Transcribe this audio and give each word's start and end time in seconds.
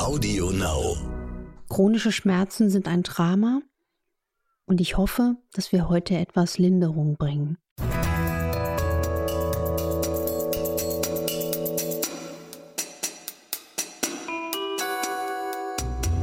Audio 0.00 0.50
Now. 0.50 0.96
Chronische 1.68 2.10
Schmerzen 2.10 2.70
sind 2.70 2.88
ein 2.88 3.02
Drama 3.02 3.60
und 4.64 4.80
ich 4.80 4.96
hoffe, 4.96 5.36
dass 5.52 5.72
wir 5.72 5.90
heute 5.90 6.16
etwas 6.16 6.56
Linderung 6.56 7.18
bringen. 7.18 7.58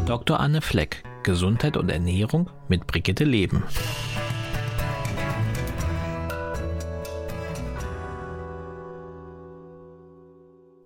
Dr. 0.07 0.39
Anne 0.39 0.61
Fleck, 0.61 1.03
Gesundheit 1.21 1.77
und 1.77 1.89
Ernährung 1.89 2.49
mit 2.67 2.87
Brigitte 2.87 3.25
Leben. 3.25 3.63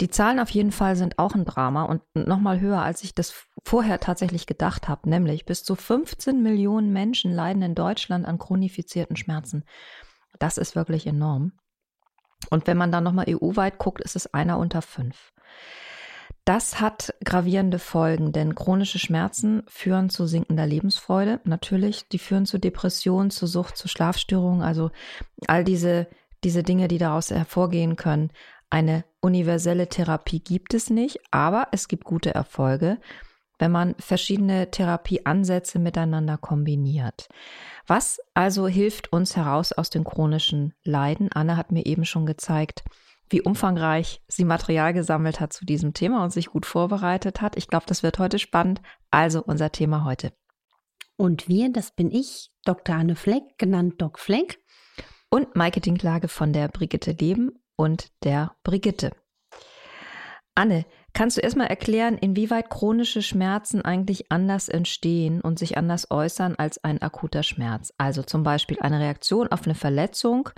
Die 0.02 0.10
Zahlen 0.10 0.40
auf 0.40 0.50
jeden 0.50 0.72
Fall 0.72 0.96
sind 0.96 1.20
auch 1.20 1.36
ein 1.36 1.46
Drama 1.46 1.84
und 1.84 2.02
nochmal 2.16 2.60
höher, 2.60 2.82
als 2.82 3.04
ich 3.04 3.14
das 3.14 3.46
vorher 3.64 4.00
tatsächlich 4.00 4.48
gedacht 4.48 4.88
habe. 4.88 5.08
Nämlich 5.08 5.46
bis 5.46 5.64
zu 5.64 5.76
15 5.76 6.42
Millionen 6.42 6.92
Menschen 6.92 7.32
leiden 7.32 7.62
in 7.62 7.76
Deutschland 7.76 8.26
an 8.26 8.40
chronifizierten 8.40 9.16
Schmerzen. 9.16 9.64
Das 10.40 10.58
ist 10.58 10.76
wirklich 10.76 11.06
enorm. 11.06 11.52
Und 12.50 12.66
wenn 12.66 12.78
man 12.78 12.92
dann 12.92 13.04
nochmal 13.04 13.28
EU-weit 13.30 13.78
guckt, 13.78 14.02
ist 14.02 14.16
es 14.16 14.34
einer 14.34 14.58
unter 14.58 14.82
fünf. 14.82 15.32
Das 16.46 16.82
hat 16.82 17.14
gravierende 17.24 17.78
Folgen, 17.78 18.32
denn 18.32 18.56
chronische 18.56 18.98
Schmerzen 18.98 19.62
führen 19.68 20.10
zu 20.10 20.26
sinkender 20.26 20.66
Lebensfreude. 20.66 21.42
Natürlich, 21.44 22.08
die 22.08 22.18
führen 22.18 22.48
zu 22.48 22.58
Depressionen, 22.58 23.30
zu 23.30 23.46
Sucht, 23.46 23.78
zu 23.78 23.88
Schlafstörungen, 23.88 24.64
also 24.64 24.90
all 25.46 25.64
diese, 25.64 26.08
diese 26.44 26.64
Dinge, 26.64 26.88
die 26.88 26.98
daraus 26.98 27.30
hervorgehen 27.30 27.96
können. 27.96 28.32
Eine 28.72 29.04
universelle 29.20 29.90
Therapie 29.90 30.40
gibt 30.40 30.74
es 30.74 30.90
nicht, 30.90 31.20
aber 31.30 31.68
es 31.74 31.90
gibt 31.90 32.06
gute 32.06 32.34
Erfolge, 32.34 33.00
wenn 33.60 33.70
man 33.70 33.96
verschiedene 34.00 34.72
Therapieansätze 34.72 35.78
miteinander 35.78 36.38
kombiniert. 36.38 37.28
Was 37.86 38.22
also 38.34 38.68
hilft 38.68 39.12
uns 39.12 39.36
heraus 39.36 39.74
aus 39.74 39.90
den 39.90 40.06
chronischen 40.06 40.74
Leiden? 40.86 41.30
Anne 41.34 41.58
hat 41.58 41.74
mir 41.74 41.86
eben 41.86 42.06
schon 42.06 42.26
gezeigt, 42.26 42.86
wie 43.30 43.42
umfangreich 43.42 44.22
sie 44.30 44.46
Material 44.46 44.94
gesammelt 44.94 45.42
hat 45.42 45.52
zu 45.52 45.66
diesem 45.66 45.94
Thema 45.94 46.24
und 46.24 46.32
sich 46.32 46.48
gut 46.48 46.66
vorbereitet 46.66 47.42
hat. 47.42 47.58
Ich 47.58 47.68
glaube, 47.68 47.86
das 47.88 48.04
wird 48.04 48.20
heute 48.20 48.40
spannend. 48.40 48.82
Also 49.12 49.44
unser 49.44 49.74
Thema 49.74 50.06
heute. 50.06 50.32
Und 51.18 51.50
wir, 51.50 51.72
das 51.72 51.92
bin 51.92 52.10
ich, 52.10 52.52
Dr. 52.64 52.96
Anne 52.96 53.18
Fleck, 53.18 53.44
genannt 53.58 54.02
Doc 54.02 54.18
Fleck. 54.18 54.60
Und 55.30 55.56
Maike 55.58 55.82
Dinklage 55.82 56.30
von 56.30 56.54
der 56.54 56.70
Brigitte 56.70 57.12
Leben 57.12 57.61
und 57.82 58.12
der 58.24 58.56
Brigitte. 58.62 59.10
Anne, 60.54 60.86
kannst 61.14 61.38
du 61.38 61.42
erstmal 61.42 61.68
erklären, 61.68 62.16
inwieweit 62.16 62.70
chronische 62.70 63.24
Schmerzen 63.24 63.82
eigentlich 63.84 64.32
anders 64.32 64.70
entstehen 64.70 65.42
und 65.42 65.58
sich 65.58 65.78
anders 65.78 66.12
äußern 66.12 66.56
als 66.58 66.84
ein 66.84 67.02
akuter 67.02 67.42
Schmerz? 67.42 67.92
Also 67.98 68.22
zum 68.22 68.44
Beispiel 68.44 68.78
eine 68.82 69.00
Reaktion 69.00 69.48
auf 69.48 69.64
eine 69.64 69.74
Verletzung, 69.74 70.50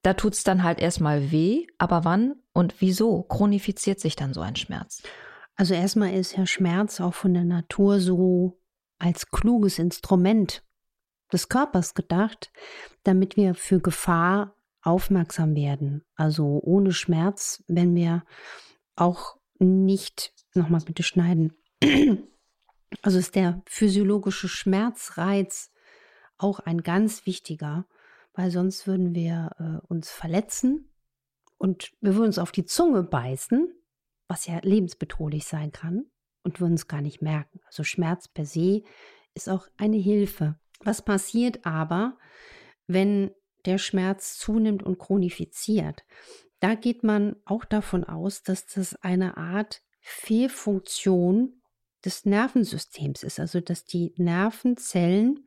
da 0.00 0.14
tut 0.14 0.32
es 0.32 0.42
dann 0.42 0.62
halt 0.62 0.80
erstmal 0.80 1.30
weh, 1.30 1.66
aber 1.76 2.06
wann 2.06 2.36
und 2.54 2.80
wieso 2.80 3.24
chronifiziert 3.24 4.00
sich 4.00 4.16
dann 4.16 4.32
so 4.32 4.40
ein 4.40 4.56
Schmerz? 4.56 5.02
Also 5.54 5.74
erstmal 5.74 6.14
ist 6.14 6.34
ja 6.34 6.46
Schmerz 6.46 6.98
auch 6.98 7.14
von 7.14 7.34
der 7.34 7.44
Natur 7.44 8.00
so 8.00 8.58
als 8.98 9.30
kluges 9.30 9.78
Instrument 9.78 10.62
des 11.30 11.50
Körpers 11.50 11.92
gedacht, 11.92 12.50
damit 13.02 13.36
wir 13.36 13.54
für 13.54 13.80
Gefahr 13.80 14.54
aufmerksam 14.88 15.54
werden. 15.54 16.02
Also 16.14 16.60
ohne 16.62 16.92
Schmerz, 16.92 17.62
wenn 17.68 17.94
wir 17.94 18.24
auch 18.96 19.36
nicht, 19.58 20.32
nochmal 20.54 20.80
bitte 20.80 21.02
schneiden, 21.02 21.52
also 23.02 23.18
ist 23.18 23.34
der 23.34 23.60
physiologische 23.66 24.48
Schmerzreiz 24.48 25.70
auch 26.38 26.60
ein 26.60 26.82
ganz 26.82 27.26
wichtiger, 27.26 27.86
weil 28.32 28.50
sonst 28.50 28.86
würden 28.86 29.14
wir 29.14 29.50
äh, 29.58 29.86
uns 29.88 30.10
verletzen 30.10 30.90
und 31.58 31.92
wir 32.00 32.14
würden 32.14 32.28
uns 32.28 32.38
auf 32.38 32.52
die 32.52 32.64
Zunge 32.64 33.02
beißen, 33.02 33.68
was 34.26 34.46
ja 34.46 34.58
lebensbedrohlich 34.62 35.44
sein 35.44 35.70
kann 35.70 36.06
und 36.44 36.62
würden 36.62 36.74
es 36.74 36.88
gar 36.88 37.02
nicht 37.02 37.20
merken. 37.20 37.60
Also 37.66 37.84
Schmerz 37.84 38.26
per 38.26 38.46
se 38.46 38.84
ist 39.34 39.50
auch 39.50 39.68
eine 39.76 39.98
Hilfe. 39.98 40.58
Was 40.80 41.02
passiert 41.02 41.66
aber, 41.66 42.16
wenn 42.86 43.32
der 43.68 43.78
Schmerz 43.78 44.38
zunimmt 44.38 44.82
und 44.82 44.98
chronifiziert. 44.98 46.04
Da 46.60 46.74
geht 46.74 47.04
man 47.04 47.36
auch 47.44 47.64
davon 47.64 48.02
aus, 48.02 48.42
dass 48.42 48.66
das 48.66 48.96
eine 48.96 49.36
Art 49.36 49.82
Fehlfunktion 50.00 51.60
des 52.04 52.24
Nervensystems 52.24 53.22
ist, 53.22 53.38
also 53.38 53.60
dass 53.60 53.84
die 53.84 54.12
Nervenzellen 54.16 55.46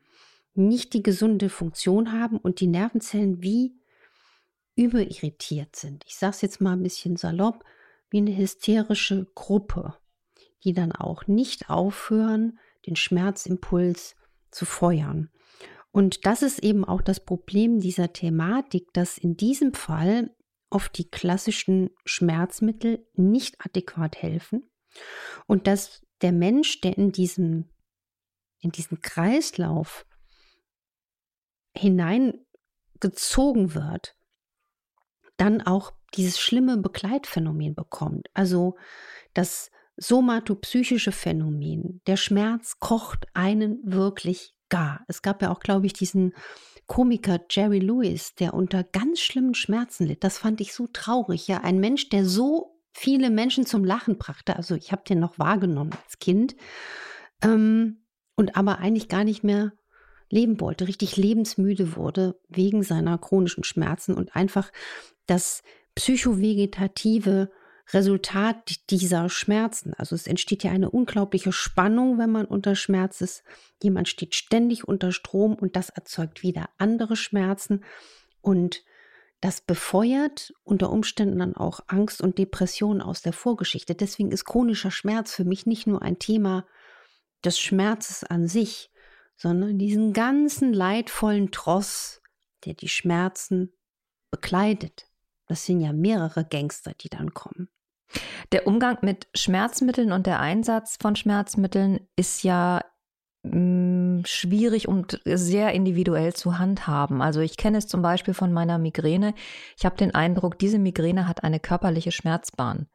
nicht 0.53 0.93
die 0.93 1.03
gesunde 1.03 1.49
Funktion 1.49 2.11
haben 2.11 2.37
und 2.37 2.59
die 2.59 2.67
Nervenzellen 2.67 3.41
wie 3.41 3.75
überirritiert 4.75 5.75
sind. 5.75 6.03
Ich 6.07 6.17
sage 6.17 6.31
es 6.31 6.41
jetzt 6.41 6.61
mal 6.61 6.73
ein 6.73 6.83
bisschen 6.83 7.17
salopp, 7.17 7.63
wie 8.09 8.17
eine 8.17 8.35
hysterische 8.35 9.27
Gruppe, 9.35 9.95
die 10.63 10.73
dann 10.73 10.91
auch 10.91 11.27
nicht 11.27 11.69
aufhören, 11.69 12.59
den 12.85 12.95
Schmerzimpuls 12.95 14.15
zu 14.49 14.65
feuern. 14.65 15.29
Und 15.91 16.25
das 16.25 16.41
ist 16.41 16.59
eben 16.59 16.85
auch 16.85 17.01
das 17.01 17.19
Problem 17.19 17.79
dieser 17.79 18.13
Thematik, 18.13 18.93
dass 18.93 19.17
in 19.17 19.35
diesem 19.35 19.73
Fall 19.73 20.33
oft 20.69 20.97
die 20.97 21.09
klassischen 21.09 21.89
Schmerzmittel 22.05 23.05
nicht 23.13 23.57
adäquat 23.59 24.15
helfen 24.15 24.69
und 25.47 25.67
dass 25.67 26.01
der 26.21 26.31
Mensch, 26.31 26.79
der 26.81 26.97
in 26.97 27.11
diesen, 27.11 27.69
in 28.59 28.71
diesen 28.71 29.01
Kreislauf 29.01 30.05
hineingezogen 31.75 33.73
wird, 33.73 34.15
dann 35.37 35.61
auch 35.61 35.91
dieses 36.13 36.39
schlimme 36.39 36.77
Begleitphänomen 36.77 37.75
bekommt. 37.75 38.29
Also 38.33 38.77
das 39.33 39.71
somatopsychische 39.97 41.11
Phänomen, 41.11 42.01
der 42.07 42.17
Schmerz 42.17 42.79
kocht 42.79 43.25
einen 43.33 43.79
wirklich 43.83 44.55
gar. 44.71 45.05
Es 45.07 45.21
gab 45.21 45.43
ja 45.43 45.51
auch, 45.51 45.59
glaube 45.59 45.85
ich, 45.85 45.93
diesen 45.93 46.33
Komiker 46.87 47.39
Jerry 47.49 47.77
Lewis, 47.77 48.33
der 48.33 48.55
unter 48.55 48.83
ganz 48.83 49.19
schlimmen 49.19 49.53
Schmerzen 49.53 50.07
litt. 50.07 50.23
Das 50.23 50.39
fand 50.39 50.59
ich 50.59 50.73
so 50.73 50.87
traurig. 50.91 51.47
Ja, 51.47 51.59
ein 51.61 51.79
Mensch, 51.79 52.09
der 52.09 52.25
so 52.25 52.79
viele 52.91 53.29
Menschen 53.29 53.65
zum 53.67 53.85
Lachen 53.85 54.17
brachte. 54.17 54.55
Also 54.55 54.75
ich 54.75 54.91
habe 54.91 55.03
den 55.07 55.19
noch 55.19 55.37
wahrgenommen 55.37 55.91
als 56.03 56.19
Kind 56.19 56.55
ähm, 57.43 58.03
und 58.35 58.57
aber 58.57 58.79
eigentlich 58.79 59.07
gar 59.07 59.23
nicht 59.23 59.43
mehr 59.43 59.73
leben 60.29 60.59
wollte, 60.59 60.87
richtig 60.87 61.17
lebensmüde 61.17 61.95
wurde 61.95 62.39
wegen 62.47 62.83
seiner 62.83 63.17
chronischen 63.17 63.63
Schmerzen 63.63 64.15
und 64.15 64.35
einfach 64.35 64.71
das 65.27 65.61
psychovegetative 65.95 67.51
Resultat 67.93 68.89
dieser 68.89 69.29
Schmerzen. 69.29 69.93
Also 69.95 70.15
es 70.15 70.27
entsteht 70.27 70.63
ja 70.63 70.71
eine 70.71 70.89
unglaubliche 70.89 71.51
Spannung, 71.51 72.17
wenn 72.17 72.31
man 72.31 72.45
unter 72.45 72.75
Schmerz 72.75 73.21
ist. 73.21 73.43
Jemand 73.81 74.07
steht 74.07 74.35
ständig 74.35 74.87
unter 74.87 75.11
Strom 75.11 75.55
und 75.55 75.75
das 75.75 75.89
erzeugt 75.89 76.43
wieder 76.43 76.69
andere 76.77 77.15
Schmerzen 77.15 77.83
und 78.41 78.83
das 79.41 79.59
befeuert 79.59 80.53
unter 80.63 80.91
Umständen 80.91 81.39
dann 81.39 81.55
auch 81.55 81.79
Angst 81.87 82.21
und 82.21 82.37
Depression 82.37 83.01
aus 83.01 83.23
der 83.23 83.33
Vorgeschichte. 83.33 83.95
Deswegen 83.95 84.31
ist 84.31 84.45
chronischer 84.45 84.91
Schmerz 84.91 85.33
für 85.33 85.45
mich 85.45 85.65
nicht 85.65 85.87
nur 85.87 86.03
ein 86.03 86.19
Thema 86.19 86.67
des 87.43 87.59
Schmerzes 87.59 88.23
an 88.23 88.47
sich, 88.47 88.91
sondern 89.35 89.79
diesen 89.79 90.13
ganzen 90.13 90.73
leidvollen 90.73 91.49
Tross, 91.51 92.21
der 92.65 92.75
die 92.75 92.87
Schmerzen 92.87 93.73
bekleidet. 94.29 95.07
Das 95.47 95.65
sind 95.65 95.81
ja 95.81 95.91
mehrere 95.91 96.45
Gangster, 96.45 96.93
die 96.93 97.09
dann 97.09 97.33
kommen. 97.33 97.67
Der 98.51 98.67
Umgang 98.67 98.97
mit 99.01 99.27
Schmerzmitteln 99.33 100.11
und 100.11 100.27
der 100.27 100.39
Einsatz 100.39 100.97
von 101.01 101.15
Schmerzmitteln 101.15 102.07
ist 102.15 102.43
ja 102.43 102.81
mm, 103.43 104.21
schwierig 104.25 104.87
und 104.87 105.21
sehr 105.25 105.71
individuell 105.73 106.33
zu 106.33 106.59
handhaben. 106.59 107.21
Also 107.21 107.39
ich 107.41 107.57
kenne 107.57 107.77
es 107.77 107.87
zum 107.87 108.01
Beispiel 108.01 108.33
von 108.33 108.51
meiner 108.51 108.77
Migräne. 108.77 109.33
Ich 109.77 109.85
habe 109.85 109.97
den 109.97 110.13
Eindruck, 110.13 110.59
diese 110.59 110.79
Migräne 110.79 111.27
hat 111.27 111.43
eine 111.43 111.59
körperliche 111.59 112.11
Schmerzbahn 112.11 112.87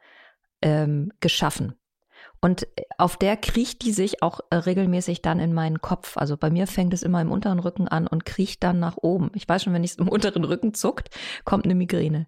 ähm, 0.63 1.13
geschaffen. 1.21 1.75
Und 2.41 2.65
äh, 2.77 2.83
auf 2.99 3.17
der 3.17 3.37
kriecht 3.37 3.83
die 3.83 3.93
sich 3.93 4.23
auch 4.23 4.41
äh, 4.51 4.57
regelmäßig 4.57 5.23
dann 5.23 5.41
in 5.41 5.53
meinen 5.53 5.81
Kopf. 5.81 6.17
Also 6.17 6.37
bei 6.37 6.51
mir 6.51 6.67
fängt 6.67 6.95
es 6.95 7.03
immer 7.03 7.21
im 7.21 7.33
unteren 7.33 7.59
Rücken 7.59 7.89
an 7.89 8.07
und 8.07 8.25
kriecht 8.25 8.63
dann 8.63 8.79
nach 8.79 8.97
oben. 8.99 9.31
Ich 9.35 9.49
weiß 9.49 9.63
schon, 9.63 9.73
wenn 9.73 9.85
es 9.85 9.97
im 9.97 10.09
unteren 10.09 10.45
Rücken 10.45 10.75
zuckt, 10.75 11.11
kommt 11.45 11.65
eine 11.65 11.75
Migräne. 11.75 12.27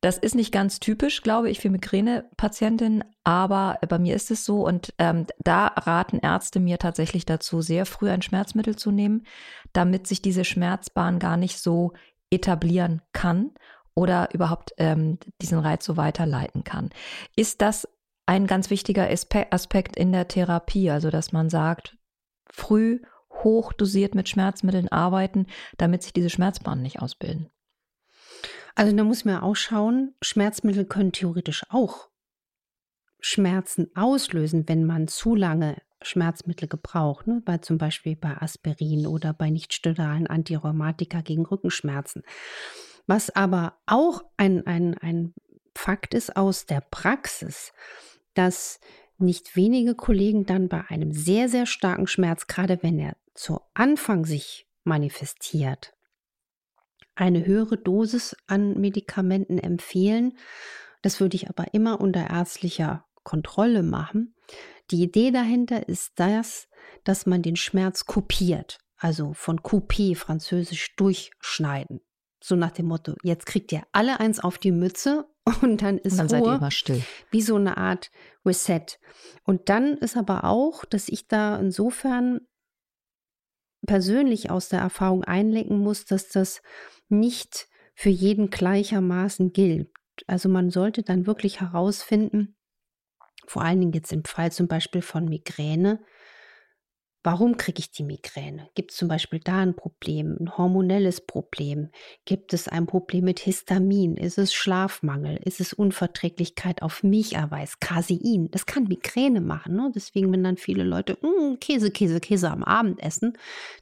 Das 0.00 0.18
ist 0.18 0.34
nicht 0.34 0.52
ganz 0.52 0.80
typisch, 0.80 1.22
glaube 1.22 1.50
ich, 1.50 1.60
für 1.60 1.70
Migränepatientinnen, 1.70 3.04
aber 3.24 3.78
bei 3.88 3.98
mir 3.98 4.14
ist 4.14 4.30
es 4.30 4.44
so 4.44 4.64
und 4.64 4.94
ähm, 4.98 5.26
da 5.38 5.66
raten 5.66 6.18
Ärzte 6.18 6.60
mir 6.60 6.78
tatsächlich 6.78 7.26
dazu, 7.26 7.62
sehr 7.62 7.84
früh 7.84 8.08
ein 8.08 8.22
Schmerzmittel 8.22 8.76
zu 8.76 8.92
nehmen, 8.92 9.26
damit 9.72 10.06
sich 10.06 10.22
diese 10.22 10.44
Schmerzbahn 10.44 11.18
gar 11.18 11.36
nicht 11.36 11.58
so 11.58 11.94
etablieren 12.30 13.02
kann 13.12 13.50
oder 13.94 14.32
überhaupt 14.32 14.72
ähm, 14.78 15.18
diesen 15.42 15.58
Reiz 15.58 15.84
so 15.84 15.96
weiterleiten 15.96 16.62
kann. 16.62 16.90
Ist 17.34 17.60
das 17.62 17.88
ein 18.28 18.46
ganz 18.46 18.68
wichtiger 18.68 19.08
Aspekt 19.50 19.96
in 19.96 20.12
der 20.12 20.28
Therapie, 20.28 20.90
also 20.90 21.08
dass 21.08 21.32
man 21.32 21.48
sagt, 21.48 21.96
früh 22.50 23.00
hochdosiert 23.30 24.14
mit 24.14 24.28
Schmerzmitteln 24.28 24.88
arbeiten, 24.88 25.46
damit 25.78 26.02
sich 26.02 26.12
diese 26.12 26.28
Schmerzbahnen 26.28 26.82
nicht 26.82 27.00
ausbilden. 27.00 27.48
Also 28.74 28.94
da 28.94 29.02
muss 29.02 29.24
man 29.24 29.40
auch 29.40 29.56
schauen, 29.56 30.14
Schmerzmittel 30.20 30.84
können 30.84 31.12
theoretisch 31.12 31.64
auch 31.70 32.10
Schmerzen 33.18 33.90
auslösen, 33.96 34.68
wenn 34.68 34.84
man 34.84 35.08
zu 35.08 35.34
lange 35.34 35.80
Schmerzmittel 36.02 36.68
gebraucht, 36.68 37.26
ne? 37.26 37.40
bei 37.44 37.58
zum 37.58 37.78
Beispiel 37.78 38.14
bei 38.14 38.36
Aspirin 38.36 39.06
oder 39.06 39.32
bei 39.32 39.48
nichtsteroidalen 39.48 40.26
Antirheumatika 40.26 41.22
gegen 41.22 41.46
Rückenschmerzen. 41.46 42.22
Was 43.06 43.30
aber 43.30 43.78
auch 43.86 44.22
ein, 44.36 44.66
ein, 44.66 44.98
ein 44.98 45.34
Fakt 45.74 46.12
ist 46.12 46.36
aus 46.36 46.66
der 46.66 46.82
Praxis, 46.82 47.72
dass 48.38 48.78
nicht 49.18 49.56
wenige 49.56 49.96
Kollegen 49.96 50.46
dann 50.46 50.68
bei 50.68 50.84
einem 50.88 51.12
sehr, 51.12 51.48
sehr 51.48 51.66
starken 51.66 52.06
Schmerz, 52.06 52.46
gerade 52.46 52.82
wenn 52.82 52.98
er 52.98 53.16
zu 53.34 53.60
Anfang 53.74 54.24
sich 54.24 54.68
manifestiert, 54.84 55.92
eine 57.16 57.44
höhere 57.44 57.76
Dosis 57.76 58.36
an 58.46 58.78
Medikamenten 58.80 59.58
empfehlen. 59.58 60.38
Das 61.02 61.20
würde 61.20 61.34
ich 61.34 61.48
aber 61.48 61.74
immer 61.74 62.00
unter 62.00 62.30
ärztlicher 62.30 63.04
Kontrolle 63.24 63.82
machen. 63.82 64.34
Die 64.92 65.02
Idee 65.02 65.32
dahinter 65.32 65.88
ist 65.88 66.12
das, 66.16 66.68
dass 67.02 67.26
man 67.26 67.42
den 67.42 67.56
Schmerz 67.56 68.06
kopiert, 68.06 68.78
also 68.96 69.32
von 69.34 69.60
Coupé, 69.60 70.16
französisch 70.16 70.94
durchschneiden. 70.96 72.00
So 72.40 72.54
nach 72.54 72.70
dem 72.70 72.86
Motto, 72.86 73.14
jetzt 73.24 73.46
kriegt 73.46 73.72
ihr 73.72 73.82
alle 73.90 74.20
eins 74.20 74.38
auf 74.38 74.58
die 74.58 74.72
Mütze 74.72 75.28
und 75.62 75.82
dann 75.82 75.98
ist 75.98 76.20
und 76.20 76.30
dann 76.32 76.40
Ruhe, 76.40 76.46
seid 76.46 76.52
ihr 76.52 76.56
immer 76.58 76.70
still. 76.70 77.02
Wie 77.30 77.42
so 77.42 77.56
eine 77.56 77.76
Art 77.76 78.10
Reset. 78.44 78.98
Und 79.44 79.68
dann 79.68 79.98
ist 79.98 80.16
aber 80.16 80.44
auch, 80.44 80.84
dass 80.84 81.08
ich 81.08 81.28
da 81.28 81.58
insofern 81.58 82.40
persönlich 83.86 84.50
aus 84.50 84.68
der 84.68 84.80
Erfahrung 84.80 85.24
einlenken 85.24 85.78
muss, 85.78 86.04
dass 86.04 86.28
das 86.28 86.62
nicht 87.08 87.68
für 87.94 88.10
jeden 88.10 88.50
gleichermaßen 88.50 89.52
gilt. 89.52 89.90
Also 90.26 90.48
man 90.48 90.70
sollte 90.70 91.02
dann 91.02 91.26
wirklich 91.26 91.60
herausfinden, 91.60 92.56
vor 93.46 93.62
allen 93.62 93.80
Dingen 93.80 93.92
jetzt 93.92 94.12
im 94.12 94.24
Fall 94.24 94.52
zum 94.52 94.68
Beispiel 94.68 95.02
von 95.02 95.24
Migräne, 95.24 96.00
Warum 97.30 97.58
kriege 97.58 97.80
ich 97.80 97.90
die 97.90 98.04
Migräne? 98.04 98.70
Gibt 98.74 98.90
es 98.90 98.96
zum 98.96 99.06
Beispiel 99.06 99.38
da 99.38 99.58
ein 99.58 99.76
Problem, 99.76 100.38
ein 100.40 100.56
hormonelles 100.56 101.20
Problem? 101.20 101.90
Gibt 102.24 102.54
es 102.54 102.68
ein 102.68 102.86
Problem 102.86 103.26
mit 103.26 103.38
Histamin? 103.40 104.16
Ist 104.16 104.38
es 104.38 104.54
Schlafmangel? 104.54 105.38
Ist 105.44 105.60
es 105.60 105.74
Unverträglichkeit 105.74 106.80
auf 106.80 107.02
Milcherweiß, 107.02 107.80
Casein? 107.80 108.48
Das 108.50 108.64
kann 108.64 108.84
Migräne 108.84 109.42
machen. 109.42 109.76
Ne? 109.76 109.92
Deswegen, 109.94 110.32
wenn 110.32 110.42
dann 110.42 110.56
viele 110.56 110.84
Leute 110.84 111.18
mm, 111.20 111.58
Käse, 111.60 111.90
Käse, 111.90 112.18
Käse 112.20 112.50
am 112.50 112.64
Abend 112.64 112.98
essen, 113.02 113.36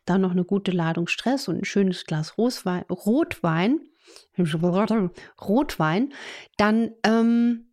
dann 0.07 0.23
noch 0.23 0.33
eine 0.33 0.45
gute 0.45 0.73
Ladung 0.73 1.07
Stress 1.07 1.47
und 1.47 1.59
ein 1.59 1.65
schönes 1.65 2.05
Glas 2.05 2.37
Rotwein, 2.39 2.83
Rotwein, 2.91 3.79
Rotwein 5.41 6.13
dann 6.57 6.91
ähm, 7.05 7.67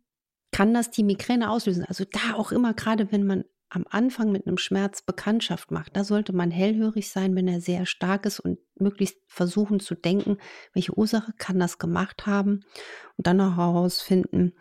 kann 0.52 0.72
das 0.72 0.92
die 0.92 1.02
Migräne 1.02 1.50
auslösen. 1.50 1.84
Also 1.84 2.04
da 2.04 2.36
auch 2.36 2.52
immer, 2.52 2.74
gerade 2.74 3.10
wenn 3.10 3.26
man 3.26 3.44
am 3.74 3.84
Anfang 3.90 4.30
mit 4.30 4.46
einem 4.46 4.58
Schmerz 4.58 5.02
Bekanntschaft 5.02 5.70
macht, 5.70 5.96
da 5.96 6.04
sollte 6.04 6.32
man 6.32 6.50
hellhörig 6.50 7.10
sein, 7.10 7.34
wenn 7.34 7.48
er 7.48 7.60
sehr 7.60 7.86
stark 7.86 8.26
ist 8.26 8.40
und 8.40 8.58
möglichst 8.78 9.18
versuchen 9.26 9.80
zu 9.80 9.94
denken, 9.94 10.38
welche 10.72 10.96
Ursache 10.96 11.32
kann 11.38 11.58
das 11.58 11.78
gemacht 11.78 12.26
haben 12.26 12.64
und 13.16 13.26
dann 13.26 13.40
auch 13.40 13.56
herausfinden, 13.56 14.54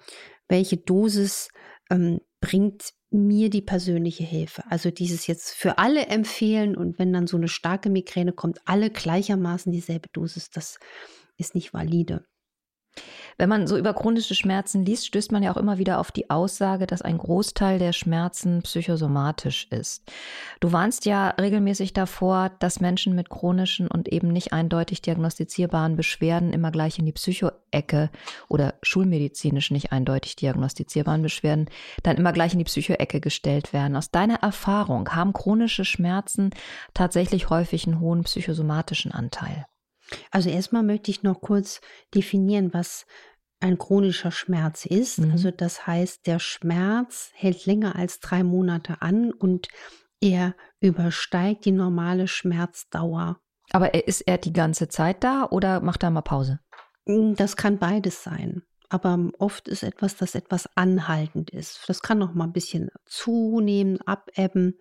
welche 0.47 0.77
Dosis 0.77 1.49
ähm, 1.89 2.21
bringt 2.41 2.93
mir 3.11 3.49
die 3.49 3.61
persönliche 3.61 4.23
Hilfe. 4.23 4.63
Also 4.69 4.89
dieses 4.89 5.27
jetzt 5.27 5.51
für 5.51 5.77
alle 5.77 6.07
empfehlen 6.07 6.75
und 6.75 6.97
wenn 6.97 7.13
dann 7.13 7.27
so 7.27 7.37
eine 7.37 7.47
starke 7.47 7.89
Migräne 7.89 8.33
kommt, 8.33 8.59
alle 8.65 8.89
gleichermaßen 8.89 9.71
dieselbe 9.71 10.09
Dosis, 10.11 10.49
das 10.49 10.79
ist 11.37 11.53
nicht 11.55 11.73
valide. 11.73 12.25
Wenn 13.37 13.49
man 13.49 13.67
so 13.67 13.77
über 13.77 13.93
chronische 13.93 14.35
Schmerzen 14.35 14.85
liest, 14.85 15.07
stößt 15.07 15.31
man 15.31 15.43
ja 15.43 15.51
auch 15.51 15.57
immer 15.57 15.77
wieder 15.77 15.99
auf 15.99 16.11
die 16.11 16.29
Aussage, 16.29 16.85
dass 16.85 17.01
ein 17.01 17.17
Großteil 17.17 17.79
der 17.79 17.93
Schmerzen 17.93 18.61
psychosomatisch 18.61 19.67
ist. 19.71 20.03
Du 20.59 20.71
warnst 20.71 21.05
ja 21.05 21.29
regelmäßig 21.29 21.93
davor, 21.93 22.51
dass 22.59 22.79
Menschen 22.79 23.15
mit 23.15 23.29
chronischen 23.29 23.87
und 23.87 24.07
eben 24.07 24.27
nicht 24.27 24.53
eindeutig 24.53 25.01
diagnostizierbaren 25.01 25.95
Beschwerden 25.95 26.53
immer 26.53 26.71
gleich 26.71 26.99
in 26.99 27.05
die 27.05 27.11
Psychoecke 27.11 28.09
oder 28.47 28.75
schulmedizinisch 28.83 29.71
nicht 29.71 29.91
eindeutig 29.91 30.35
diagnostizierbaren 30.35 31.21
Beschwerden 31.21 31.69
dann 32.03 32.17
immer 32.17 32.33
gleich 32.33 32.53
in 32.53 32.59
die 32.59 32.65
Psychoecke 32.65 33.19
gestellt 33.19 33.73
werden. 33.73 33.95
Aus 33.95 34.11
deiner 34.11 34.35
Erfahrung 34.43 35.09
haben 35.09 35.33
chronische 35.33 35.85
Schmerzen 35.85 36.51
tatsächlich 36.93 37.49
häufig 37.49 37.87
einen 37.87 37.99
hohen 37.99 38.23
psychosomatischen 38.23 39.11
Anteil? 39.11 39.65
Also 40.31 40.49
erstmal 40.49 40.83
möchte 40.83 41.11
ich 41.11 41.23
noch 41.23 41.41
kurz 41.41 41.81
definieren, 42.13 42.73
was 42.73 43.05
ein 43.59 43.77
chronischer 43.77 44.31
Schmerz 44.31 44.85
ist. 44.85 45.19
Mhm. 45.19 45.31
Also 45.31 45.51
das 45.51 45.87
heißt, 45.87 46.27
der 46.27 46.39
Schmerz 46.39 47.31
hält 47.33 47.65
länger 47.65 47.95
als 47.95 48.19
drei 48.19 48.43
Monate 48.43 49.01
an 49.01 49.31
und 49.31 49.67
er 50.19 50.55
übersteigt 50.79 51.65
die 51.65 51.71
normale 51.71 52.27
Schmerzdauer. 52.27 53.39
Aber 53.71 53.93
ist 53.93 54.21
er 54.21 54.37
die 54.37 54.53
ganze 54.53 54.87
Zeit 54.89 55.23
da 55.23 55.47
oder 55.49 55.81
macht 55.81 56.03
er 56.03 56.11
mal 56.11 56.21
Pause? 56.21 56.59
Hm, 57.07 57.35
das 57.35 57.55
kann 57.55 57.79
beides 57.79 58.23
sein. 58.23 58.63
Aber 58.89 59.17
oft 59.39 59.67
ist 59.67 59.81
etwas, 59.81 60.17
das 60.17 60.35
etwas 60.35 60.69
anhaltend 60.75 61.49
ist. 61.49 61.83
Das 61.87 62.01
kann 62.01 62.19
noch 62.19 62.35
mal 62.35 62.43
ein 62.43 62.53
bisschen 62.53 62.89
zunehmen, 63.05 63.99
abebben. 64.05 64.77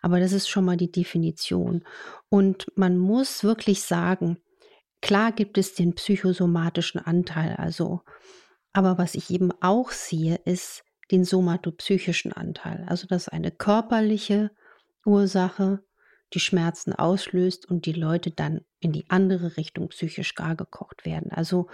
Aber 0.00 0.18
das 0.18 0.32
ist 0.32 0.48
schon 0.48 0.64
mal 0.64 0.76
die 0.76 0.90
Definition. 0.90 1.84
Und 2.28 2.66
man 2.76 2.98
muss 2.98 3.44
wirklich 3.44 3.82
sagen, 3.82 4.38
Klar 5.02 5.32
gibt 5.32 5.58
es 5.58 5.74
den 5.74 5.94
psychosomatischen 5.94 7.00
Anteil, 7.00 7.56
also, 7.56 8.00
aber 8.72 8.96
was 8.96 9.14
ich 9.14 9.30
eben 9.30 9.50
auch 9.60 9.90
sehe, 9.90 10.36
ist 10.44 10.84
den 11.10 11.24
somatopsychischen 11.24 12.32
Anteil, 12.32 12.86
also 12.88 13.06
dass 13.06 13.28
eine 13.28 13.50
körperliche 13.50 14.50
Ursache 15.04 15.82
die 16.32 16.40
Schmerzen 16.40 16.94
auslöst 16.94 17.68
und 17.68 17.84
die 17.84 17.92
Leute 17.92 18.30
dann 18.30 18.62
in 18.80 18.92
die 18.92 19.10
andere 19.10 19.58
Richtung 19.58 19.88
psychisch 19.88 20.34
gar 20.34 20.56
gekocht 20.56 21.04
werden. 21.04 21.30
Also, 21.30 21.68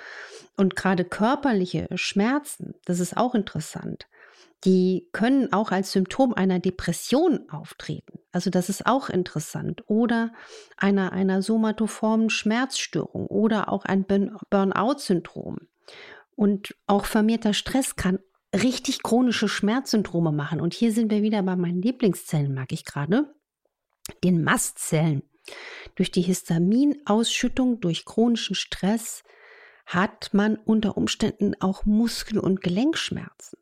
und 0.57 0.75
gerade 0.75 1.05
körperliche 1.05 1.87
Schmerzen, 1.95 2.75
das 2.85 2.99
ist 2.99 3.17
auch 3.17 3.35
interessant 3.35 4.09
die 4.65 5.09
können 5.13 5.53
auch 5.53 5.71
als 5.71 5.93
Symptom 5.93 6.35
einer 6.35 6.59
Depression 6.59 7.49
auftreten. 7.49 8.19
Also 8.33 8.50
das 8.50 8.69
ist 8.69 8.87
auch 8.87 9.09
interessant. 9.09 9.83
Oder 9.87 10.33
einer, 10.77 11.12
einer 11.12 11.43
somatoformen 11.43 12.31
Schmerzstörung 12.31 13.27
oder 13.27 13.73
auch 13.73 13.85
ein 13.85 14.05
Burnout-Syndrom. 14.05 15.59
Und 16.35 16.75
auch 16.87 17.05
vermehrter 17.05 17.55
Stress 17.55 17.97
kann 17.97 18.19
richtig 18.55 19.03
chronische 19.03 19.49
Schmerzsyndrome 19.49 20.33
machen. 20.33 20.61
Und 20.61 20.75
hier 20.75 20.93
sind 20.93 21.11
wir 21.11 21.23
wieder 21.23 21.43
bei 21.43 21.57
meinen 21.57 21.83
Lieblingszellen, 21.83 22.55
mag 22.55 22.73
ich 22.73 22.85
gerade, 22.85 23.33
den 24.25 24.43
Mastzellen. 24.43 25.23
Durch 25.95 26.11
die 26.11 26.23
Histaminausschüttung, 26.23 27.81
durch 27.81 28.05
chronischen 28.05 28.55
Stress 28.55 29.23
hat 29.87 30.35
man 30.35 30.57
unter 30.57 30.97
Umständen 30.97 31.55
auch 31.61 31.87
Muskel- 31.87 32.38
und 32.38 32.61
Gelenkschmerzen. 32.61 33.59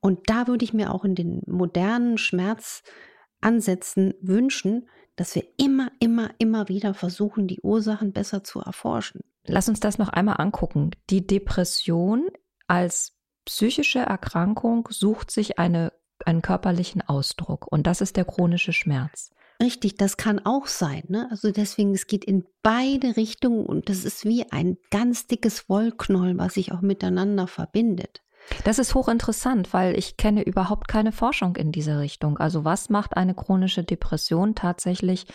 Und 0.00 0.30
da 0.30 0.46
würde 0.46 0.64
ich 0.64 0.72
mir 0.72 0.92
auch 0.92 1.04
in 1.04 1.14
den 1.14 1.42
modernen 1.46 2.18
Schmerzansätzen 2.18 4.14
wünschen, 4.20 4.88
dass 5.16 5.34
wir 5.34 5.44
immer, 5.58 5.90
immer, 6.00 6.30
immer 6.38 6.68
wieder 6.68 6.94
versuchen, 6.94 7.46
die 7.46 7.60
Ursachen 7.60 8.12
besser 8.12 8.42
zu 8.42 8.60
erforschen. 8.60 9.20
Lass 9.44 9.68
uns 9.68 9.80
das 9.80 9.98
noch 9.98 10.08
einmal 10.08 10.36
angucken. 10.40 10.92
Die 11.10 11.26
Depression 11.26 12.28
als 12.66 13.16
psychische 13.44 13.98
Erkrankung 13.98 14.88
sucht 14.90 15.30
sich 15.30 15.58
eine, 15.58 15.92
einen 16.24 16.40
körperlichen 16.40 17.02
Ausdruck 17.02 17.66
und 17.70 17.86
das 17.86 18.00
ist 18.00 18.16
der 18.16 18.24
chronische 18.24 18.72
Schmerz. 18.72 19.30
Richtig, 19.60 19.96
das 19.96 20.16
kann 20.16 20.38
auch 20.46 20.66
sein. 20.66 21.02
Ne? 21.08 21.28
Also 21.30 21.50
deswegen, 21.50 21.92
es 21.92 22.06
geht 22.06 22.24
in 22.24 22.44
beide 22.62 23.18
Richtungen 23.18 23.66
und 23.66 23.90
das 23.90 24.04
ist 24.06 24.24
wie 24.24 24.50
ein 24.50 24.78
ganz 24.90 25.26
dickes 25.26 25.68
Wollknoll, 25.68 26.38
was 26.38 26.54
sich 26.54 26.72
auch 26.72 26.80
miteinander 26.80 27.46
verbindet. 27.46 28.22
Das 28.64 28.78
ist 28.78 28.94
hochinteressant, 28.94 29.72
weil 29.72 29.98
ich 29.98 30.16
kenne 30.16 30.42
überhaupt 30.42 30.88
keine 30.88 31.12
Forschung 31.12 31.56
in 31.56 31.72
diese 31.72 31.98
Richtung. 31.98 32.38
Also 32.38 32.64
was 32.64 32.90
macht 32.90 33.16
eine 33.16 33.34
chronische 33.34 33.84
Depression 33.84 34.54
tatsächlich 34.54 35.26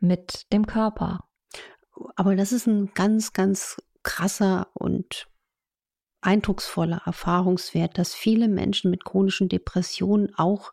mit 0.00 0.52
dem 0.52 0.66
Körper? 0.66 1.24
Aber 2.16 2.36
das 2.36 2.52
ist 2.52 2.66
ein 2.66 2.92
ganz, 2.94 3.32
ganz 3.32 3.76
krasser 4.02 4.68
und 4.74 5.28
eindrucksvoller 6.24 7.02
Erfahrungswert, 7.04 7.98
dass 7.98 8.14
viele 8.14 8.48
Menschen 8.48 8.90
mit 8.90 9.04
chronischen 9.04 9.48
Depressionen 9.48 10.34
auch 10.36 10.72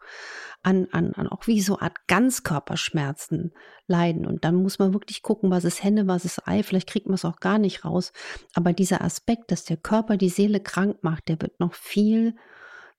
an, 0.63 0.88
an, 0.91 1.13
an 1.13 1.27
auch 1.27 1.48
wie 1.48 1.62
so 1.62 1.79
Art 1.79 2.08
Ganzkörperschmerzen 2.08 3.53
leiden. 3.88 4.25
Und 4.25 4.46
dann 4.46 4.55
muss 4.55 4.79
man 4.79 4.93
wirklich 4.93 5.22
gucken, 5.22 5.51
was 5.51 5.65
ist 5.65 5.84
Henne, 5.84 6.08
was 6.08 6.25
ist 6.25 6.48
Ei. 6.48 6.63
Vielleicht 6.63 6.88
kriegt 6.88 7.08
man 7.08 7.15
es 7.15 7.25
auch 7.25 7.39
gar 7.39 7.58
nicht 7.58 7.84
raus. 7.84 8.13
Aber 8.53 8.74
dieser 8.74 9.01
Aspekt, 9.01 9.51
dass 9.51 9.63
der 9.65 9.77
Körper 9.77 10.17
die 10.17 10.29
Seele 10.29 10.60
krank 10.60 11.03
macht, 11.03 11.27
der 11.27 11.41
wird 11.41 11.60
noch 11.60 11.74
viel 11.74 12.36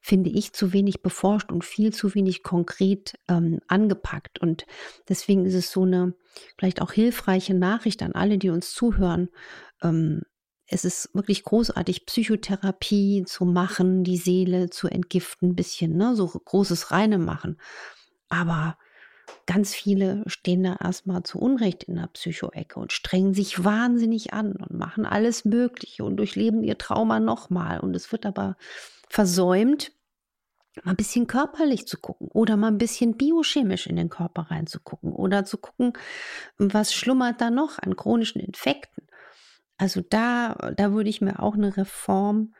finde 0.04 0.30
ich, 0.30 0.52
zu 0.52 0.73
wenig 0.73 1.00
beforscht 1.00 1.52
und 1.52 1.64
viel 1.64 1.92
zu 1.92 2.14
wenig 2.16 2.42
konkret 2.42 3.14
ähm, 3.28 3.61
angepackt. 3.68 4.40
Und 4.40 4.66
deswegen 5.09 5.47
ist 5.47 5.54
es 5.54 5.71
so 5.71 5.85
eine 5.85 6.14
vielleicht 6.59 6.82
auch 6.82 6.90
hilfreiche 6.90 7.54
Nachricht 7.54 8.02
an 8.02 8.12
alle, 8.12 8.37
die 8.37 8.50
uns 8.50 8.75
zuhören. 8.75 9.28
Ähm, 9.80 10.23
es 10.66 10.85
ist 10.85 11.11
wirklich 11.14 11.42
großartig, 11.45 12.07
Psychotherapie 12.07 13.25
zu 13.26 13.45
machen, 13.45 14.04
die 14.04 14.16
Seele 14.16 14.71
zu 14.71 14.88
entgiften, 14.88 15.50
ein 15.50 15.57
bisschen, 15.57 15.97
ne? 15.97 16.16
so 16.16 16.26
großes 16.26 16.90
Reine 16.90 17.19
machen. 17.19 17.59
Aber 18.28 18.78
ganz 19.47 19.75
viele 19.75 20.23
stehen 20.26 20.62
da 20.62 20.76
erstmal 20.81 21.23
zu 21.23 21.38
Unrecht 21.38 21.85
in 21.85 21.97
der 21.97 22.07
Psychoecke 22.09 22.78
und 22.78 22.92
strengen 22.92 23.35
sich 23.35 23.64
wahnsinnig 23.64 24.33
an 24.33 24.52
und 24.52 24.71
machen 24.71 25.04
alles 25.04 25.45
Mögliche 25.45 26.04
und 26.04 26.16
durchleben 26.16 26.62
ihr 26.62 26.78
Trauma 26.78 27.21
nochmal. 27.21 27.81
Und 27.81 27.95
es 27.95 28.12
wird 28.12 28.25
aber 28.25 28.57
versäumt, 29.09 29.92
mal 30.85 30.92
ein 30.92 30.97
bisschen 30.97 31.26
körperlich 31.26 31.87
zu 31.87 31.99
gucken 31.99 32.28
oder 32.28 32.57
mal 32.57 32.69
ein 32.69 32.78
bisschen 32.78 33.16
biochemisch 33.16 33.87
in 33.87 33.97
den 33.97 34.09
Körper 34.09 34.42
reinzugucken 34.50 35.12
oder 35.12 35.45
zu 35.45 35.59
gucken, 35.59 35.92
was 36.57 36.95
schlummert 36.95 37.40
da 37.40 37.50
noch 37.50 37.78
an 37.78 37.97
chronischen 37.97 38.40
Infekten. 38.40 39.01
Also 39.82 40.00
da, 40.00 40.54
da 40.76 40.92
würde 40.92 41.10
ich 41.10 41.20
mir 41.20 41.42
auch 41.42 41.54
eine 41.54 41.76
Reform 41.76 42.54